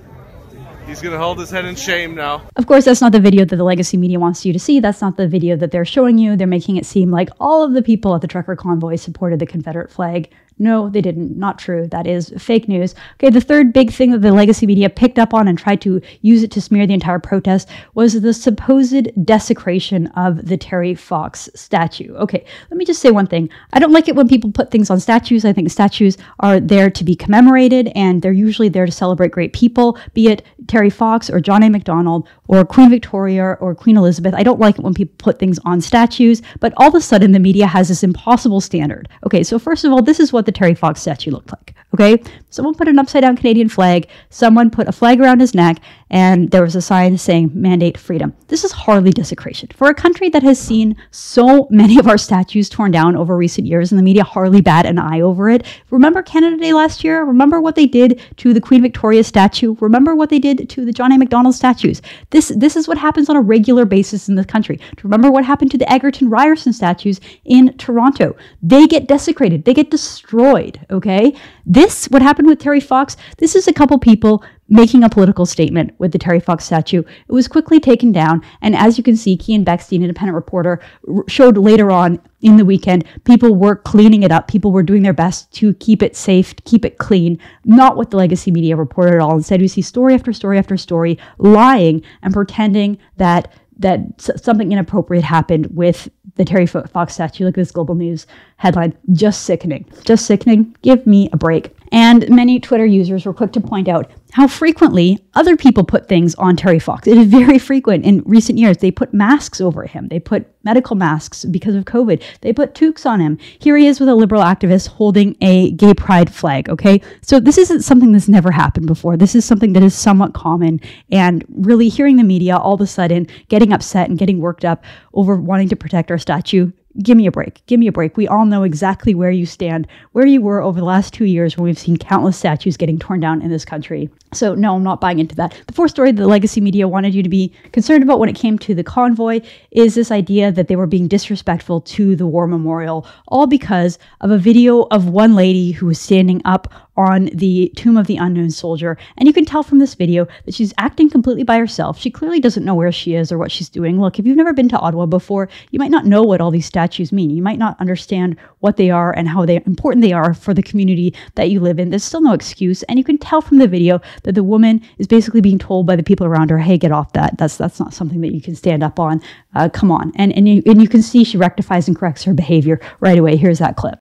He's 0.87 1.01
going 1.01 1.13
to 1.13 1.19
hold 1.19 1.39
his 1.39 1.49
head 1.49 1.65
in 1.65 1.75
shame 1.75 2.13
now. 2.13 2.47
Of 2.55 2.67
course, 2.67 2.85
that's 2.85 3.01
not 3.01 3.11
the 3.11 3.19
video 3.19 3.43
that 3.43 3.55
the 3.55 3.63
legacy 3.63 3.97
media 3.97 4.19
wants 4.19 4.45
you 4.45 4.53
to 4.53 4.59
see. 4.59 4.79
That's 4.79 5.01
not 5.01 5.17
the 5.17 5.27
video 5.27 5.55
that 5.57 5.71
they're 5.71 5.83
showing 5.83 6.17
you. 6.19 6.35
They're 6.35 6.45
making 6.45 6.77
it 6.77 6.85
seem 6.85 7.09
like 7.09 7.29
all 7.39 7.63
of 7.63 7.73
the 7.73 7.81
people 7.81 8.13
at 8.13 8.21
the 8.21 8.27
trucker 8.27 8.55
convoy 8.55 8.95
supported 8.95 9.39
the 9.39 9.47
Confederate 9.47 9.89
flag. 9.89 10.29
No, 10.57 10.89
they 10.89 11.01
didn't. 11.01 11.37
Not 11.37 11.59
true. 11.59 11.85
That 11.87 12.07
is 12.07 12.33
fake 12.37 12.69
news. 12.69 12.95
Okay, 13.15 13.29
the 13.29 13.41
third 13.41 13.73
big 13.73 13.91
thing 13.91 14.11
that 14.11 14.21
the 14.21 14.31
legacy 14.31 14.65
media 14.65 14.89
picked 14.89 15.19
up 15.19 15.33
on 15.33 15.49
and 15.49 15.57
tried 15.57 15.81
to 15.81 16.01
use 16.21 16.43
it 16.43 16.51
to 16.51 16.61
smear 16.61 16.87
the 16.87 16.93
entire 16.93 17.19
protest 17.19 17.67
was 17.93 18.21
the 18.21 18.33
supposed 18.33 19.09
desecration 19.25 20.07
of 20.07 20.45
the 20.45 20.55
Terry 20.55 20.95
Fox 20.95 21.49
statue. 21.55 22.15
Okay, 22.15 22.45
let 22.71 22.77
me 22.77 22.85
just 22.85 23.01
say 23.01 23.11
one 23.11 23.27
thing. 23.27 23.49
I 23.73 23.79
don't 23.79 23.91
like 23.91 24.07
it 24.07 24.15
when 24.15 24.29
people 24.29 24.51
put 24.51 24.71
things 24.71 24.89
on 24.89 25.01
statues. 25.01 25.43
I 25.43 25.51
think 25.51 25.69
statues 25.69 26.17
are 26.39 26.59
there 26.61 26.89
to 26.89 27.03
be 27.03 27.15
commemorated 27.15 27.91
and 27.93 28.21
they're 28.21 28.31
usually 28.31 28.69
there 28.69 28.85
to 28.85 28.91
celebrate 28.91 29.31
great 29.31 29.51
people, 29.51 29.97
be 30.13 30.29
it 30.29 30.45
Terry 30.67 30.89
Fox 30.89 31.29
or 31.29 31.41
John 31.41 31.63
A. 31.63 31.69
Macdonald 31.69 32.29
or 32.47 32.65
Queen 32.65 32.89
Victoria 32.89 33.57
or 33.59 33.75
Queen 33.75 33.97
Elizabeth. 33.97 34.33
I 34.33 34.43
don't 34.43 34.59
like 34.59 34.77
it 34.77 34.81
when 34.83 34.93
people 34.93 35.15
put 35.17 35.39
things 35.39 35.59
on 35.65 35.81
statues, 35.81 36.41
but 36.59 36.73
all 36.77 36.89
of 36.89 36.95
a 36.95 37.01
sudden 37.01 37.31
the 37.31 37.39
media 37.39 37.67
has 37.67 37.87
this 37.87 38.03
impossible 38.03 38.61
standard. 38.61 39.09
Okay, 39.25 39.43
so 39.43 39.59
first 39.59 39.83
of 39.83 39.91
all, 39.91 40.01
this 40.01 40.19
is 40.19 40.33
what 40.33 40.45
the 40.45 40.51
Terry 40.51 40.75
Fox 40.75 41.01
statue 41.01 41.31
looked 41.31 41.51
like. 41.51 41.75
Okay? 41.95 42.21
Someone 42.49 42.75
put 42.75 42.89
an 42.89 42.99
upside 42.99 43.21
down 43.21 43.37
Canadian 43.37 43.69
flag, 43.69 44.09
someone 44.29 44.69
put 44.69 44.89
a 44.89 44.91
flag 44.91 45.21
around 45.21 45.39
his 45.39 45.55
neck, 45.55 45.77
and 46.09 46.51
there 46.51 46.61
was 46.61 46.75
a 46.75 46.81
sign 46.81 47.17
saying 47.17 47.51
mandate 47.53 47.97
freedom. 47.97 48.33
This 48.47 48.65
is 48.65 48.71
hardly 48.71 49.11
desecration. 49.11 49.69
For 49.73 49.87
a 49.87 49.93
country 49.93 50.29
that 50.29 50.43
has 50.43 50.59
seen 50.59 50.97
so 51.11 51.67
many 51.71 51.97
of 51.97 52.07
our 52.07 52.17
statues 52.17 52.69
torn 52.69 52.91
down 52.91 53.15
over 53.15 53.35
recent 53.37 53.65
years 53.65 53.91
and 53.91 53.99
the 53.99 54.03
media 54.03 54.25
hardly 54.25 54.61
bat 54.61 54.85
an 54.85 54.99
eye 54.99 55.21
over 55.21 55.49
it, 55.49 55.65
remember 55.89 56.21
Canada 56.21 56.57
Day 56.57 56.73
last 56.73 57.03
year? 57.03 57.23
Remember 57.23 57.61
what 57.61 57.75
they 57.75 57.85
did 57.85 58.21
to 58.37 58.53
the 58.53 58.61
Queen 58.61 58.81
Victoria 58.81 59.23
statue? 59.23 59.75
Remember 59.79 60.15
what 60.15 60.29
they 60.29 60.39
did 60.39 60.69
to 60.69 60.85
the 60.85 60.91
John 60.91 61.13
A. 61.13 61.17
Macdonald 61.17 61.55
statues? 61.55 62.01
This, 62.31 62.49
this 62.55 62.75
is 62.75 62.87
what 62.87 62.97
happens 62.97 63.29
on 63.29 63.37
a 63.37 63.41
regular 63.41 63.85
basis 63.85 64.27
in 64.27 64.35
this 64.35 64.45
country. 64.45 64.79
Remember 65.01 65.31
what 65.31 65.45
happened 65.45 65.71
to 65.71 65.77
the 65.77 65.91
Egerton 65.91 66.29
Ryerson 66.29 66.73
statues 66.73 67.21
in 67.45 67.77
Toronto? 67.77 68.35
They 68.61 68.85
get 68.85 69.07
desecrated, 69.07 69.63
they 69.63 69.73
get 69.73 69.91
destroyed, 69.91 70.85
okay? 70.91 71.35
This, 71.65 71.84
what 72.09 72.21
happened 72.21 72.47
with 72.47 72.59
Terry 72.59 72.79
Fox, 72.79 73.17
this 73.37 73.55
is 73.55 73.67
a 73.67 73.73
couple 73.73 73.99
people 73.99 74.43
making 74.67 75.03
a 75.03 75.09
political 75.09 75.45
statement 75.45 75.93
with 75.99 76.11
the 76.11 76.17
Terry 76.17 76.39
Fox 76.39 76.65
statue. 76.65 76.99
It 76.99 77.31
was 77.31 77.47
quickly 77.47 77.79
taken 77.79 78.11
down, 78.11 78.41
and 78.61 78.75
as 78.75 78.97
you 78.97 79.03
can 79.03 79.15
see, 79.15 79.37
Keean 79.37 79.63
Bexte, 79.63 79.95
independent 79.95 80.35
reporter, 80.35 80.79
r- 81.07 81.23
showed 81.27 81.57
later 81.57 81.91
on 81.91 82.19
in 82.41 82.57
the 82.57 82.65
weekend, 82.65 83.05
people 83.23 83.55
were 83.55 83.75
cleaning 83.75 84.23
it 84.23 84.31
up. 84.31 84.47
People 84.47 84.71
were 84.71 84.83
doing 84.83 85.03
their 85.03 85.13
best 85.13 85.51
to 85.53 85.73
keep 85.75 86.01
it 86.01 86.15
safe, 86.15 86.55
keep 86.63 86.85
it 86.85 86.97
clean. 86.97 87.39
Not 87.63 87.97
what 87.97 88.09
the 88.09 88.17
legacy 88.17 88.51
media 88.51 88.75
reported 88.75 89.15
at 89.15 89.19
all. 89.19 89.35
Instead, 89.35 89.61
we 89.61 89.67
see 89.67 89.81
story 89.81 90.13
after 90.13 90.33
story 90.33 90.57
after 90.57 90.77
story 90.77 91.19
lying 91.37 92.01
and 92.21 92.33
pretending 92.33 92.97
that 93.17 93.51
that 93.77 93.99
something 94.41 94.71
inappropriate 94.71 95.23
happened 95.23 95.67
with 95.75 96.09
the 96.35 96.45
Terry 96.45 96.65
Fox 96.65 97.13
statue. 97.13 97.43
Look 97.43 97.57
at 97.57 97.61
this 97.61 97.71
Global 97.71 97.95
News 97.95 98.25
headline. 98.57 98.97
Just 99.11 99.43
sickening. 99.43 99.85
Just 100.05 100.25
sickening. 100.25 100.75
Give 100.81 101.05
me 101.05 101.29
a 101.33 101.37
break. 101.37 101.74
And 101.91 102.29
many 102.29 102.59
Twitter 102.59 102.85
users 102.85 103.25
were 103.25 103.33
quick 103.33 103.51
to 103.53 103.61
point 103.61 103.87
out 103.87 104.09
how 104.31 104.47
frequently 104.47 105.19
other 105.33 105.55
people 105.55 105.83
put 105.83 106.07
things 106.07 106.35
on 106.35 106.55
Terry 106.57 106.79
Fox. 106.79 107.07
It 107.07 107.17
is 107.17 107.27
very 107.27 107.57
frequent 107.57 108.05
in 108.05 108.21
recent 108.25 108.59
years. 108.59 108.77
They 108.77 108.91
put 108.91 109.13
masks 109.13 109.61
over 109.61 109.85
him. 109.85 110.07
They 110.09 110.19
put 110.19 110.47
medical 110.63 110.95
masks 110.95 111.45
because 111.45 111.75
of 111.75 111.85
COVID. 111.85 112.21
They 112.41 112.51
put 112.51 112.75
toques 112.75 113.05
on 113.05 113.19
him. 113.19 113.37
Here 113.59 113.77
he 113.77 113.87
is 113.87 113.99
with 113.99 114.09
a 114.09 114.15
liberal 114.15 114.41
activist 114.41 114.89
holding 114.89 115.37
a 115.41 115.71
gay 115.71 115.93
pride 115.93 116.33
flag, 116.33 116.69
okay? 116.69 117.01
So 117.21 117.39
this 117.39 117.57
isn't 117.57 117.83
something 117.83 118.11
that's 118.11 118.27
never 118.27 118.51
happened 118.51 118.87
before. 118.87 119.15
This 119.15 119.35
is 119.35 119.45
something 119.45 119.73
that 119.73 119.83
is 119.83 119.95
somewhat 119.95 120.33
common. 120.33 120.81
And 121.11 121.45
really 121.49 121.87
hearing 121.87 122.17
the 122.17 122.23
media 122.23 122.57
all 122.57 122.73
of 122.73 122.81
a 122.81 122.87
sudden 122.87 123.27
getting 123.47 123.71
upset 123.71 124.09
and 124.09 124.17
getting 124.17 124.39
worked 124.39 124.65
up 124.65 124.83
over 125.13 125.35
wanting 125.35 125.69
to 125.69 125.75
protect 125.75 126.11
our 126.11 126.17
statue 126.17 126.71
give 127.01 127.17
me 127.17 127.27
a 127.27 127.31
break. 127.31 127.65
Give 127.67 127.79
me 127.79 127.87
a 127.87 127.91
break. 127.91 128.17
We 128.17 128.27
all 128.27 128.45
know 128.45 128.63
exactly 128.63 129.13
where 129.13 129.31
you 129.31 129.45
stand, 129.45 129.87
where 130.13 130.25
you 130.25 130.41
were 130.41 130.61
over 130.61 130.79
the 130.79 130.85
last 130.85 131.13
two 131.13 131.25
years 131.25 131.57
when 131.57 131.65
we've 131.65 131.79
seen 131.79 131.97
countless 131.97 132.37
statues 132.37 132.77
getting 132.77 132.99
torn 132.99 133.19
down 133.19 133.41
in 133.41 133.49
this 133.49 133.65
country. 133.65 134.09
So, 134.33 134.55
no, 134.55 134.75
I'm 134.75 134.83
not 134.83 135.01
buying 135.01 135.19
into 135.19 135.35
that. 135.35 135.55
The 135.67 135.73
fourth 135.73 135.91
story 135.91 136.11
that 136.11 136.21
the 136.21 136.27
legacy 136.27 136.61
media 136.61 136.87
wanted 136.87 137.13
you 137.13 137.23
to 137.23 137.29
be 137.29 137.53
concerned 137.71 138.03
about 138.03 138.19
when 138.19 138.29
it 138.29 138.35
came 138.35 138.57
to 138.59 138.75
the 138.75 138.83
convoy 138.83 139.41
is 139.71 139.95
this 139.95 140.11
idea 140.11 140.51
that 140.51 140.67
they 140.67 140.75
were 140.75 140.87
being 140.87 141.07
disrespectful 141.07 141.81
to 141.81 142.15
the 142.15 142.27
war 142.27 142.47
memorial, 142.47 143.07
all 143.27 143.47
because 143.47 143.97
of 144.21 144.31
a 144.31 144.37
video 144.37 144.83
of 144.91 145.07
one 145.09 145.35
lady 145.35 145.71
who 145.71 145.85
was 145.85 145.99
standing 145.99 146.41
up 146.45 146.73
on 146.97 147.25
the 147.33 147.71
tomb 147.75 147.97
of 147.97 148.07
the 148.07 148.17
unknown 148.17 148.49
soldier. 148.49 148.97
And 149.17 149.27
you 149.27 149.33
can 149.33 149.45
tell 149.45 149.63
from 149.63 149.79
this 149.79 149.95
video 149.95 150.27
that 150.45 150.53
she's 150.53 150.73
acting 150.77 151.09
completely 151.09 151.43
by 151.43 151.57
herself. 151.57 151.99
She 151.99 152.11
clearly 152.11 152.39
doesn't 152.39 152.65
know 152.65 152.75
where 152.75 152.91
she 152.91 153.15
is 153.15 153.31
or 153.31 153.37
what 153.37 153.51
she's 153.51 153.69
doing. 153.69 153.99
Look, 153.99 154.19
if 154.19 154.25
you've 154.25 154.37
never 154.37 154.53
been 154.53 154.69
to 154.69 154.79
Ottawa 154.79 155.05
before, 155.05 155.49
you 155.71 155.79
might 155.79 155.91
not 155.91 156.05
know 156.05 156.23
what 156.23 156.41
all 156.41 156.51
these 156.51 156.65
statues 156.65 157.11
mean. 157.11 157.29
You 157.29 157.41
might 157.41 157.59
not 157.59 157.79
understand 157.79 158.37
what 158.59 158.77
they 158.77 158.89
are 158.89 159.13
and 159.15 159.27
how 159.27 159.45
they 159.45 159.57
important 159.65 160.01
they 160.01 160.13
are 160.13 160.33
for 160.33 160.53
the 160.53 160.63
community 160.63 161.13
that 161.35 161.49
you 161.49 161.59
live 161.59 161.79
in. 161.79 161.89
There's 161.89 162.03
still 162.03 162.21
no 162.21 162.33
excuse. 162.33 162.83
And 162.83 162.97
you 162.97 163.03
can 163.03 163.17
tell 163.17 163.41
from 163.41 163.57
the 163.57 163.67
video 163.67 164.01
that 164.23 164.33
the 164.33 164.43
woman 164.43 164.81
is 164.97 165.07
basically 165.07 165.41
being 165.41 165.59
told 165.59 165.85
by 165.85 165.95
the 165.95 166.03
people 166.03 166.25
around 166.25 166.49
her, 166.49 166.59
"Hey, 166.59 166.77
get 166.77 166.91
off 166.91 167.13
that. 167.13 167.37
That's 167.37 167.57
that's 167.57 167.79
not 167.79 167.93
something 167.93 168.21
that 168.21 168.33
you 168.33 168.41
can 168.41 168.55
stand 168.55 168.83
up 168.83 168.99
on. 168.99 169.21
Uh, 169.53 169.69
come 169.69 169.91
on." 169.91 170.11
And 170.15 170.31
and 170.33 170.47
you, 170.47 170.63
and 170.65 170.81
you 170.81 170.87
can 170.87 171.01
see 171.01 171.23
she 171.23 171.37
rectifies 171.37 171.87
and 171.87 171.97
corrects 171.97 172.23
her 172.23 172.33
behavior 172.33 172.79
right 172.99 173.17
away. 173.17 173.35
Here's 173.35 173.59
that 173.59 173.75
clip. 173.75 173.99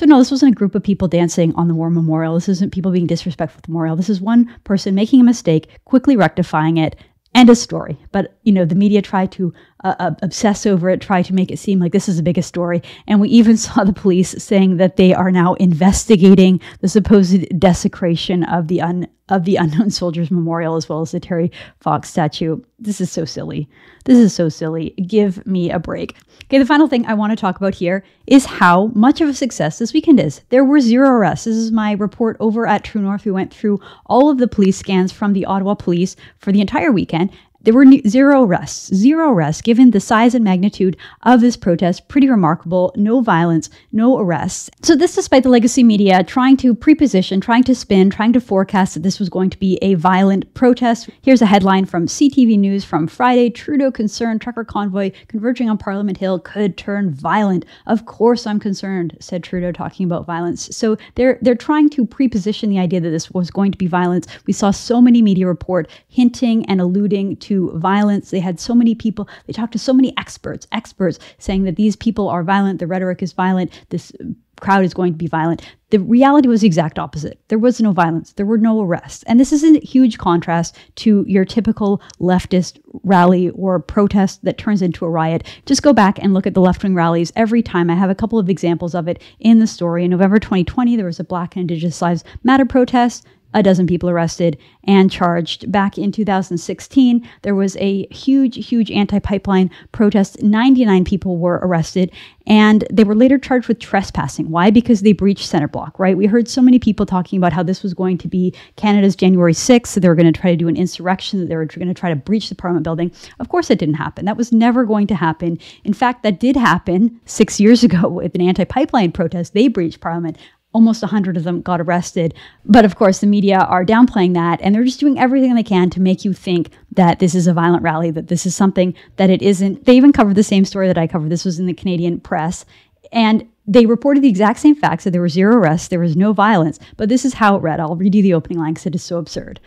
So 0.00 0.06
no, 0.06 0.18
this 0.18 0.30
wasn't 0.30 0.52
a 0.52 0.54
group 0.54 0.74
of 0.74 0.82
people 0.82 1.08
dancing 1.08 1.54
on 1.56 1.68
the 1.68 1.74
war 1.74 1.90
memorial. 1.90 2.32
This 2.32 2.48
isn't 2.48 2.72
people 2.72 2.90
being 2.90 3.06
disrespectful 3.06 3.60
to 3.60 3.66
the 3.66 3.70
memorial. 3.70 3.96
This 3.96 4.08
is 4.08 4.18
one 4.18 4.50
person 4.64 4.94
making 4.94 5.20
a 5.20 5.24
mistake, 5.24 5.68
quickly 5.84 6.16
rectifying 6.16 6.78
it, 6.78 6.96
and 7.34 7.50
a 7.50 7.54
story. 7.54 7.98
But 8.10 8.38
you 8.42 8.50
know, 8.50 8.64
the 8.64 8.74
media 8.74 9.02
tried 9.02 9.30
to 9.32 9.52
uh, 9.84 9.94
uh, 9.98 10.10
obsess 10.22 10.66
over 10.66 10.90
it, 10.90 11.00
try 11.00 11.22
to 11.22 11.34
make 11.34 11.50
it 11.50 11.58
seem 11.58 11.78
like 11.78 11.92
this 11.92 12.08
is 12.08 12.16
the 12.16 12.22
biggest 12.22 12.48
story. 12.48 12.82
And 13.06 13.20
we 13.20 13.28
even 13.28 13.56
saw 13.56 13.84
the 13.84 13.92
police 13.92 14.30
saying 14.42 14.76
that 14.76 14.96
they 14.96 15.14
are 15.14 15.30
now 15.30 15.54
investigating 15.54 16.60
the 16.80 16.88
supposed 16.88 17.58
desecration 17.58 18.44
of 18.44 18.68
the 18.68 18.80
un- 18.80 19.08
of 19.28 19.44
the 19.44 19.56
unknown 19.60 19.90
soldiers 19.90 20.30
memorial 20.30 20.76
as 20.76 20.88
well 20.88 21.00
as 21.00 21.12
the 21.12 21.20
Terry 21.20 21.50
Fox 21.80 22.10
statue. 22.10 22.60
This 22.78 23.00
is 23.00 23.10
so 23.10 23.24
silly. 23.24 23.68
This 24.04 24.18
is 24.18 24.34
so 24.34 24.48
silly. 24.48 24.90
Give 25.06 25.46
me 25.46 25.70
a 25.70 25.78
break. 25.78 26.16
Okay, 26.44 26.58
the 26.58 26.66
final 26.66 26.88
thing 26.88 27.06
I 27.06 27.14
want 27.14 27.30
to 27.30 27.36
talk 27.36 27.56
about 27.56 27.74
here 27.74 28.02
is 28.26 28.44
how 28.44 28.86
much 28.88 29.20
of 29.20 29.28
a 29.28 29.34
success 29.34 29.78
this 29.78 29.92
weekend 29.92 30.18
is. 30.18 30.40
There 30.48 30.64
were 30.64 30.80
zero 30.80 31.10
arrests. 31.10 31.44
This 31.44 31.56
is 31.56 31.70
my 31.70 31.92
report 31.92 32.36
over 32.40 32.66
at 32.66 32.82
True 32.82 33.02
North. 33.02 33.24
We 33.24 33.30
went 33.30 33.54
through 33.54 33.80
all 34.06 34.30
of 34.30 34.38
the 34.38 34.48
police 34.48 34.78
scans 34.78 35.12
from 35.12 35.32
the 35.32 35.44
Ottawa 35.44 35.74
police 35.74 36.16
for 36.38 36.50
the 36.50 36.60
entire 36.60 36.90
weekend, 36.90 37.30
there 37.62 37.74
were 37.74 37.84
zero 38.08 38.44
arrests, 38.44 38.94
zero 38.94 39.30
arrests, 39.30 39.60
given 39.60 39.90
the 39.90 40.00
size 40.00 40.34
and 40.34 40.42
magnitude 40.42 40.96
of 41.24 41.42
this 41.42 41.58
protest. 41.58 42.08
Pretty 42.08 42.28
remarkable. 42.28 42.94
No 42.96 43.20
violence, 43.20 43.68
no 43.92 44.18
arrests. 44.18 44.70
So, 44.82 44.96
this 44.96 45.14
despite 45.14 45.42
the 45.42 45.50
legacy 45.50 45.82
media 45.82 46.24
trying 46.24 46.56
to 46.58 46.74
preposition, 46.74 47.38
trying 47.38 47.64
to 47.64 47.74
spin, 47.74 48.08
trying 48.08 48.32
to 48.32 48.40
forecast 48.40 48.94
that 48.94 49.02
this 49.02 49.18
was 49.18 49.28
going 49.28 49.50
to 49.50 49.58
be 49.58 49.78
a 49.82 49.94
violent 49.94 50.52
protest. 50.54 51.10
Here's 51.20 51.42
a 51.42 51.46
headline 51.46 51.84
from 51.84 52.06
CTV 52.06 52.58
News 52.58 52.82
from 52.82 53.06
Friday 53.06 53.50
Trudeau 53.50 53.90
concerned 53.90 54.40
trucker 54.40 54.64
convoy 54.64 55.12
converging 55.28 55.68
on 55.68 55.76
Parliament 55.76 56.16
Hill 56.16 56.38
could 56.38 56.78
turn 56.78 57.10
violent. 57.10 57.66
Of 57.86 58.06
course, 58.06 58.46
I'm 58.46 58.58
concerned, 58.58 59.18
said 59.20 59.44
Trudeau, 59.44 59.72
talking 59.72 60.06
about 60.06 60.24
violence. 60.24 60.74
So, 60.74 60.96
they're, 61.14 61.38
they're 61.42 61.54
trying 61.54 61.90
to 61.90 62.06
preposition 62.06 62.70
the 62.70 62.78
idea 62.78 63.02
that 63.02 63.10
this 63.10 63.30
was 63.30 63.50
going 63.50 63.72
to 63.72 63.78
be 63.78 63.86
violence. 63.86 64.26
We 64.46 64.54
saw 64.54 64.70
so 64.70 65.02
many 65.02 65.20
media 65.20 65.46
report 65.46 65.90
hinting 66.08 66.64
and 66.64 66.80
alluding 66.80 67.36
to 67.36 67.49
to 67.50 67.72
violence. 67.72 68.30
They 68.30 68.38
had 68.38 68.60
so 68.60 68.76
many 68.76 68.94
people, 68.94 69.28
they 69.46 69.52
talked 69.52 69.72
to 69.72 69.78
so 69.78 69.92
many 69.92 70.16
experts, 70.16 70.68
experts 70.70 71.18
saying 71.38 71.64
that 71.64 71.74
these 71.74 71.96
people 71.96 72.28
are 72.28 72.44
violent, 72.44 72.78
the 72.78 72.86
rhetoric 72.86 73.24
is 73.24 73.32
violent, 73.32 73.72
this 73.88 74.12
crowd 74.60 74.84
is 74.84 74.94
going 74.94 75.12
to 75.12 75.18
be 75.18 75.26
violent. 75.26 75.62
The 75.88 75.98
reality 75.98 76.46
was 76.46 76.60
the 76.60 76.68
exact 76.68 76.96
opposite. 76.96 77.40
There 77.48 77.58
was 77.58 77.80
no 77.80 77.90
violence, 77.90 78.34
there 78.34 78.46
were 78.46 78.56
no 78.56 78.80
arrests. 78.80 79.24
And 79.24 79.40
this 79.40 79.52
is 79.52 79.64
a 79.64 79.80
huge 79.80 80.16
contrast 80.16 80.78
to 80.96 81.24
your 81.26 81.44
typical 81.44 82.00
leftist 82.20 82.78
rally 83.02 83.50
or 83.50 83.80
protest 83.80 84.44
that 84.44 84.56
turns 84.56 84.80
into 84.80 85.04
a 85.04 85.10
riot. 85.10 85.44
Just 85.66 85.82
go 85.82 85.92
back 85.92 86.20
and 86.22 86.32
look 86.32 86.46
at 86.46 86.54
the 86.54 86.60
left 86.60 86.84
wing 86.84 86.94
rallies 86.94 87.32
every 87.34 87.64
time. 87.64 87.90
I 87.90 87.96
have 87.96 88.10
a 88.10 88.14
couple 88.14 88.38
of 88.38 88.48
examples 88.48 88.94
of 88.94 89.08
it 89.08 89.20
in 89.40 89.58
the 89.58 89.66
story. 89.66 90.04
In 90.04 90.12
November 90.12 90.38
2020, 90.38 90.94
there 90.94 91.06
was 91.06 91.18
a 91.18 91.24
Black 91.24 91.56
and 91.56 91.62
Indigenous 91.62 92.00
Lives 92.00 92.22
Matter 92.44 92.64
protest 92.64 93.26
a 93.54 93.62
dozen 93.62 93.86
people 93.86 94.08
arrested 94.08 94.58
and 94.84 95.10
charged. 95.10 95.70
Back 95.70 95.98
in 95.98 96.12
2016, 96.12 97.28
there 97.42 97.54
was 97.54 97.76
a 97.76 98.06
huge, 98.08 98.66
huge 98.66 98.90
anti 98.90 99.18
pipeline 99.18 99.70
protest. 99.92 100.42
99 100.42 101.04
people 101.04 101.38
were 101.38 101.60
arrested 101.62 102.10
and 102.46 102.84
they 102.90 103.04
were 103.04 103.14
later 103.14 103.38
charged 103.38 103.68
with 103.68 103.78
trespassing. 103.78 104.50
Why? 104.50 104.70
Because 104.70 105.02
they 105.02 105.12
breached 105.12 105.46
center 105.46 105.68
block, 105.68 105.98
right? 105.98 106.16
We 106.16 106.26
heard 106.26 106.48
so 106.48 106.60
many 106.60 106.78
people 106.78 107.06
talking 107.06 107.36
about 107.36 107.52
how 107.52 107.62
this 107.62 107.82
was 107.82 107.94
going 107.94 108.18
to 108.18 108.28
be 108.28 108.54
Canada's 108.76 109.14
January 109.14 109.52
6th, 109.52 109.86
so 109.86 110.00
they 110.00 110.08
were 110.08 110.14
going 110.14 110.32
to 110.32 110.40
try 110.40 110.50
to 110.50 110.56
do 110.56 110.66
an 110.66 110.76
insurrection, 110.76 111.38
that 111.40 111.48
they 111.48 111.56
were 111.56 111.66
going 111.66 111.88
to 111.88 111.94
try 111.94 112.10
to 112.10 112.16
breach 112.16 112.48
the 112.48 112.54
Parliament 112.54 112.84
building. 112.84 113.12
Of 113.38 113.48
course, 113.48 113.70
it 113.70 113.78
didn't 113.78 113.94
happen. 113.94 114.24
That 114.24 114.36
was 114.36 114.52
never 114.52 114.84
going 114.84 115.06
to 115.08 115.14
happen. 115.14 115.58
In 115.84 115.92
fact, 115.92 116.22
that 116.22 116.40
did 116.40 116.56
happen 116.56 117.20
six 117.24 117.60
years 117.60 117.84
ago 117.90 118.08
with 118.08 118.34
an 118.34 118.40
anti 118.40 118.64
pipeline 118.64 119.12
protest. 119.12 119.54
They 119.54 119.68
breached 119.68 120.00
Parliament 120.00 120.36
almost 120.72 121.02
100 121.02 121.36
of 121.36 121.44
them 121.44 121.60
got 121.62 121.80
arrested. 121.80 122.34
But 122.64 122.84
of 122.84 122.96
course, 122.96 123.18
the 123.18 123.26
media 123.26 123.58
are 123.58 123.84
downplaying 123.84 124.34
that 124.34 124.60
and 124.62 124.74
they're 124.74 124.84
just 124.84 125.00
doing 125.00 125.18
everything 125.18 125.54
they 125.54 125.62
can 125.62 125.90
to 125.90 126.00
make 126.00 126.24
you 126.24 126.32
think 126.32 126.70
that 126.92 127.18
this 127.18 127.34
is 127.34 127.46
a 127.46 127.52
violent 127.52 127.82
rally, 127.82 128.10
that 128.12 128.28
this 128.28 128.46
is 128.46 128.54
something 128.54 128.94
that 129.16 129.30
it 129.30 129.42
isn't. 129.42 129.84
They 129.84 129.96
even 129.96 130.12
covered 130.12 130.36
the 130.36 130.42
same 130.42 130.64
story 130.64 130.86
that 130.86 130.98
I 130.98 131.06
covered. 131.06 131.30
This 131.30 131.44
was 131.44 131.58
in 131.58 131.66
the 131.66 131.74
Canadian 131.74 132.20
press. 132.20 132.64
And 133.12 133.48
they 133.66 133.86
reported 133.86 134.22
the 134.22 134.28
exact 134.28 134.60
same 134.60 134.74
facts 134.74 135.04
that 135.04 135.10
there 135.10 135.20
were 135.20 135.28
zero 135.28 135.56
arrests, 135.56 135.88
there 135.88 136.00
was 136.00 136.16
no 136.16 136.32
violence. 136.32 136.78
But 136.96 137.08
this 137.08 137.24
is 137.24 137.34
how 137.34 137.56
it 137.56 137.62
read. 137.62 137.80
I'll 137.80 137.96
read 137.96 138.14
you 138.14 138.22
the 138.22 138.34
opening 138.34 138.58
line 138.58 138.74
because 138.74 138.86
it 138.86 138.94
is 138.94 139.02
so 139.02 139.18
absurd. 139.18 139.60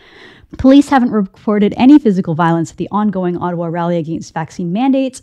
Police 0.58 0.88
haven't 0.88 1.10
reported 1.10 1.74
any 1.76 1.98
physical 1.98 2.34
violence 2.34 2.70
at 2.70 2.76
the 2.76 2.88
ongoing 2.90 3.36
Ottawa 3.36 3.66
rally 3.66 3.96
against 3.96 4.34
vaccine 4.34 4.72
mandates. 4.72 5.22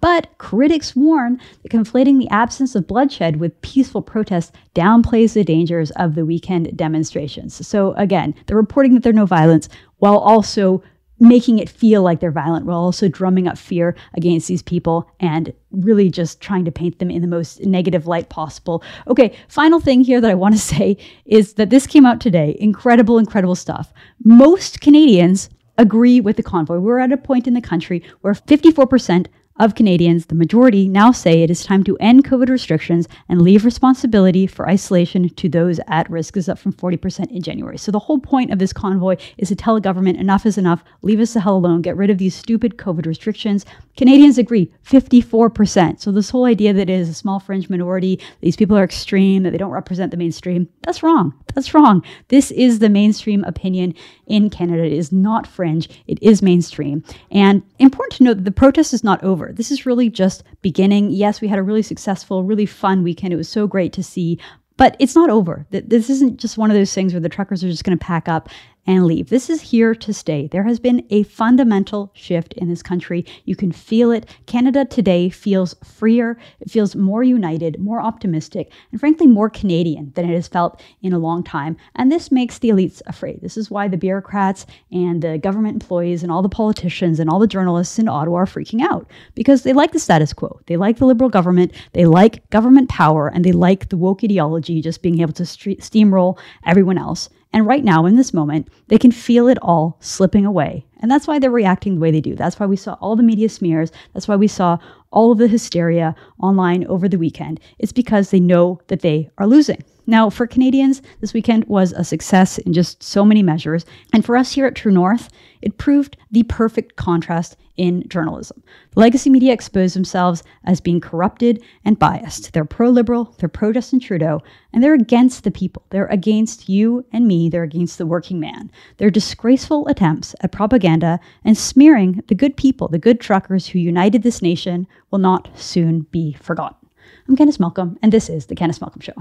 But 0.00 0.36
critics 0.38 0.94
warn 0.94 1.40
that 1.62 1.72
conflating 1.72 2.18
the 2.18 2.28
absence 2.28 2.74
of 2.74 2.86
bloodshed 2.86 3.36
with 3.36 3.60
peaceful 3.62 4.02
protests 4.02 4.52
downplays 4.74 5.32
the 5.32 5.44
dangers 5.44 5.90
of 5.92 6.14
the 6.14 6.24
weekend 6.24 6.76
demonstrations. 6.76 7.66
So, 7.66 7.92
again, 7.94 8.34
they're 8.46 8.56
reporting 8.56 8.94
that 8.94 9.02
there's 9.02 9.16
no 9.16 9.26
violence 9.26 9.68
while 9.98 10.18
also 10.18 10.82
making 11.20 11.58
it 11.58 11.68
feel 11.68 12.02
like 12.02 12.20
they're 12.20 12.30
violent 12.30 12.66
while 12.66 12.78
also 12.78 13.08
drumming 13.08 13.48
up 13.48 13.58
fear 13.58 13.96
against 14.14 14.48
these 14.48 14.62
people 14.62 15.10
and 15.20 15.52
really 15.70 16.10
just 16.10 16.40
trying 16.40 16.64
to 16.64 16.70
paint 16.70 16.98
them 16.98 17.10
in 17.10 17.22
the 17.22 17.28
most 17.28 17.60
negative 17.64 18.06
light 18.06 18.28
possible. 18.28 18.82
Okay, 19.08 19.36
final 19.48 19.80
thing 19.80 20.02
here 20.02 20.20
that 20.20 20.30
I 20.30 20.34
want 20.34 20.54
to 20.54 20.60
say 20.76 20.96
is 21.24 21.54
that 21.54 21.70
this 21.70 21.86
came 21.86 22.06
out 22.06 22.20
today. 22.20 22.56
Incredible, 22.60 23.18
incredible 23.18 23.56
stuff. 23.56 23.92
Most 24.24 24.80
Canadians 24.80 25.50
agree 25.76 26.20
with 26.20 26.36
the 26.36 26.42
convoy. 26.42 26.78
We're 26.78 26.98
at 26.98 27.12
a 27.12 27.16
point 27.16 27.46
in 27.46 27.54
the 27.54 27.60
country 27.60 28.02
where 28.20 28.34
54% 28.34 29.26
of 29.58 29.74
Canadians, 29.74 30.26
the 30.26 30.34
majority, 30.34 30.88
now 30.88 31.12
say 31.12 31.42
it 31.42 31.50
is 31.50 31.64
time 31.64 31.84
to 31.84 31.96
end 31.98 32.24
COVID 32.24 32.48
restrictions 32.48 33.08
and 33.28 33.42
leave 33.42 33.64
responsibility 33.64 34.46
for 34.46 34.68
isolation 34.68 35.28
to 35.28 35.48
those 35.48 35.80
at 35.88 36.08
risk. 36.10 36.36
Is 36.36 36.48
up 36.48 36.58
from 36.58 36.72
40% 36.72 37.30
in 37.30 37.42
January. 37.42 37.78
So 37.78 37.90
the 37.90 37.98
whole 37.98 38.18
point 38.18 38.52
of 38.52 38.58
this 38.58 38.72
convoy 38.72 39.16
is 39.38 39.48
to 39.48 39.56
tell 39.56 39.74
the 39.74 39.80
government 39.80 40.18
enough 40.18 40.46
is 40.46 40.58
enough, 40.58 40.84
leave 41.02 41.20
us 41.20 41.34
the 41.34 41.40
hell 41.40 41.56
alone, 41.56 41.82
get 41.82 41.96
rid 41.96 42.10
of 42.10 42.18
these 42.18 42.34
stupid 42.34 42.76
COVID 42.76 43.06
restrictions. 43.06 43.64
Canadians 43.98 44.38
agree, 44.38 44.72
54%. 44.86 46.00
So 46.00 46.12
this 46.12 46.30
whole 46.30 46.44
idea 46.44 46.72
that 46.72 46.88
it 46.88 47.00
is 47.00 47.08
a 47.08 47.14
small 47.14 47.40
fringe 47.40 47.68
minority, 47.68 48.20
these 48.40 48.56
people 48.56 48.78
are 48.78 48.84
extreme, 48.84 49.42
that 49.42 49.50
they 49.50 49.58
don't 49.58 49.72
represent 49.72 50.12
the 50.12 50.16
mainstream, 50.16 50.68
that's 50.82 51.02
wrong. 51.02 51.34
That's 51.54 51.74
wrong. 51.74 52.04
This 52.28 52.52
is 52.52 52.78
the 52.78 52.88
mainstream 52.88 53.42
opinion 53.42 53.92
in 54.28 54.50
Canada. 54.50 54.84
It 54.84 54.92
is 54.92 55.10
not 55.10 55.48
fringe, 55.48 55.90
it 56.06 56.22
is 56.22 56.42
mainstream. 56.42 57.02
And 57.32 57.60
important 57.80 58.12
to 58.18 58.22
note 58.22 58.36
that 58.36 58.44
the 58.44 58.52
protest 58.52 58.94
is 58.94 59.02
not 59.02 59.22
over. 59.24 59.50
This 59.52 59.72
is 59.72 59.84
really 59.84 60.08
just 60.08 60.44
beginning. 60.62 61.10
Yes, 61.10 61.40
we 61.40 61.48
had 61.48 61.58
a 61.58 61.62
really 61.64 61.82
successful, 61.82 62.44
really 62.44 62.66
fun 62.66 63.02
weekend. 63.02 63.32
It 63.32 63.36
was 63.36 63.48
so 63.48 63.66
great 63.66 63.92
to 63.94 64.02
see. 64.04 64.38
But 64.76 64.94
it's 65.00 65.16
not 65.16 65.28
over. 65.28 65.66
This 65.70 66.08
isn't 66.08 66.38
just 66.38 66.56
one 66.56 66.70
of 66.70 66.76
those 66.76 66.94
things 66.94 67.12
where 67.12 67.18
the 67.18 67.28
truckers 67.28 67.64
are 67.64 67.68
just 67.68 67.82
going 67.82 67.98
to 67.98 68.04
pack 68.04 68.28
up 68.28 68.48
and 68.88 69.04
leave. 69.04 69.28
This 69.28 69.50
is 69.50 69.60
here 69.60 69.94
to 69.94 70.14
stay. 70.14 70.46
There 70.46 70.62
has 70.62 70.80
been 70.80 71.06
a 71.10 71.22
fundamental 71.24 72.10
shift 72.14 72.54
in 72.54 72.70
this 72.70 72.82
country. 72.82 73.26
You 73.44 73.54
can 73.54 73.70
feel 73.70 74.10
it. 74.10 74.34
Canada 74.46 74.86
today 74.86 75.28
feels 75.28 75.74
freer, 75.84 76.38
it 76.60 76.70
feels 76.70 76.96
more 76.96 77.22
united, 77.22 77.78
more 77.78 78.00
optimistic, 78.00 78.72
and 78.90 78.98
frankly, 78.98 79.26
more 79.26 79.50
Canadian 79.50 80.10
than 80.14 80.28
it 80.28 80.34
has 80.34 80.48
felt 80.48 80.82
in 81.02 81.12
a 81.12 81.18
long 81.18 81.44
time. 81.44 81.76
And 81.96 82.10
this 82.10 82.32
makes 82.32 82.58
the 82.58 82.70
elites 82.70 83.02
afraid. 83.04 83.42
This 83.42 83.58
is 83.58 83.70
why 83.70 83.88
the 83.88 83.98
bureaucrats 83.98 84.64
and 84.90 85.20
the 85.20 85.36
government 85.36 85.74
employees 85.74 86.22
and 86.22 86.32
all 86.32 86.40
the 86.40 86.48
politicians 86.48 87.20
and 87.20 87.28
all 87.28 87.38
the 87.38 87.46
journalists 87.46 87.98
in 87.98 88.08
Ottawa 88.08 88.38
are 88.38 88.46
freaking 88.46 88.80
out 88.80 89.06
because 89.34 89.64
they 89.64 89.74
like 89.74 89.92
the 89.92 89.98
status 89.98 90.32
quo. 90.32 90.60
They 90.64 90.78
like 90.78 90.96
the 90.96 91.04
liberal 91.04 91.28
government, 91.28 91.72
they 91.92 92.06
like 92.06 92.48
government 92.48 92.88
power, 92.88 93.28
and 93.28 93.44
they 93.44 93.52
like 93.52 93.90
the 93.90 93.98
woke 93.98 94.24
ideology 94.24 94.80
just 94.80 95.02
being 95.02 95.20
able 95.20 95.34
to 95.34 95.42
steamroll 95.42 96.38
everyone 96.64 96.96
else. 96.96 97.28
And 97.52 97.66
right 97.66 97.82
now, 97.82 98.04
in 98.04 98.16
this 98.16 98.34
moment, 98.34 98.68
they 98.88 98.98
can 98.98 99.10
feel 99.10 99.48
it 99.48 99.58
all 99.62 99.96
slipping 100.00 100.44
away. 100.44 100.84
And 101.00 101.10
that's 101.10 101.26
why 101.26 101.38
they're 101.38 101.50
reacting 101.50 101.94
the 101.94 102.00
way 102.00 102.10
they 102.10 102.20
do. 102.20 102.34
That's 102.34 102.60
why 102.60 102.66
we 102.66 102.76
saw 102.76 102.94
all 103.00 103.16
the 103.16 103.22
media 103.22 103.48
smears. 103.48 103.90
That's 104.12 104.28
why 104.28 104.36
we 104.36 104.48
saw 104.48 104.78
all 105.10 105.32
of 105.32 105.38
the 105.38 105.48
hysteria 105.48 106.14
online 106.40 106.86
over 106.86 107.08
the 107.08 107.18
weekend. 107.18 107.60
It's 107.78 107.92
because 107.92 108.30
they 108.30 108.40
know 108.40 108.80
that 108.88 109.00
they 109.00 109.30
are 109.38 109.46
losing. 109.46 109.82
Now, 110.08 110.30
for 110.30 110.46
Canadians, 110.46 111.02
this 111.20 111.34
weekend 111.34 111.66
was 111.66 111.92
a 111.92 112.02
success 112.02 112.56
in 112.56 112.72
just 112.72 113.02
so 113.02 113.26
many 113.26 113.42
measures. 113.42 113.84
And 114.14 114.24
for 114.24 114.38
us 114.38 114.52
here 114.52 114.64
at 114.64 114.74
True 114.74 114.90
North, 114.90 115.28
it 115.60 115.76
proved 115.76 116.16
the 116.30 116.44
perfect 116.44 116.96
contrast 116.96 117.58
in 117.76 118.08
journalism. 118.08 118.62
Legacy 118.94 119.28
media 119.28 119.52
exposed 119.52 119.94
themselves 119.94 120.42
as 120.64 120.80
being 120.80 120.98
corrupted 120.98 121.62
and 121.84 121.98
biased. 121.98 122.54
They're 122.54 122.64
pro 122.64 122.88
liberal, 122.88 123.34
they're 123.38 123.50
pro 123.50 123.70
Justin 123.70 124.00
Trudeau, 124.00 124.40
and 124.72 124.82
they're 124.82 124.94
against 124.94 125.44
the 125.44 125.50
people. 125.50 125.82
They're 125.90 126.06
against 126.06 126.70
you 126.70 127.04
and 127.12 127.28
me, 127.28 127.50
they're 127.50 127.62
against 127.62 127.98
the 127.98 128.06
working 128.06 128.40
man. 128.40 128.70
They're 128.96 129.10
disgraceful 129.10 129.86
attempts 129.88 130.34
at 130.40 130.52
propaganda 130.52 131.20
and 131.44 131.56
smearing 131.56 132.22
the 132.28 132.34
good 132.34 132.56
people, 132.56 132.88
the 132.88 132.98
good 132.98 133.20
truckers 133.20 133.66
who 133.66 133.78
united 133.78 134.22
this 134.22 134.40
nation, 134.40 134.86
will 135.10 135.18
not 135.18 135.50
soon 135.54 136.06
be 136.10 136.32
forgotten. 136.40 136.88
I'm 137.28 137.36
Candice 137.36 137.60
Malcolm, 137.60 137.98
and 138.00 138.10
this 138.10 138.30
is 138.30 138.46
The 138.46 138.54
Candice 138.54 138.80
Malcolm 138.80 139.02
Show. 139.02 139.12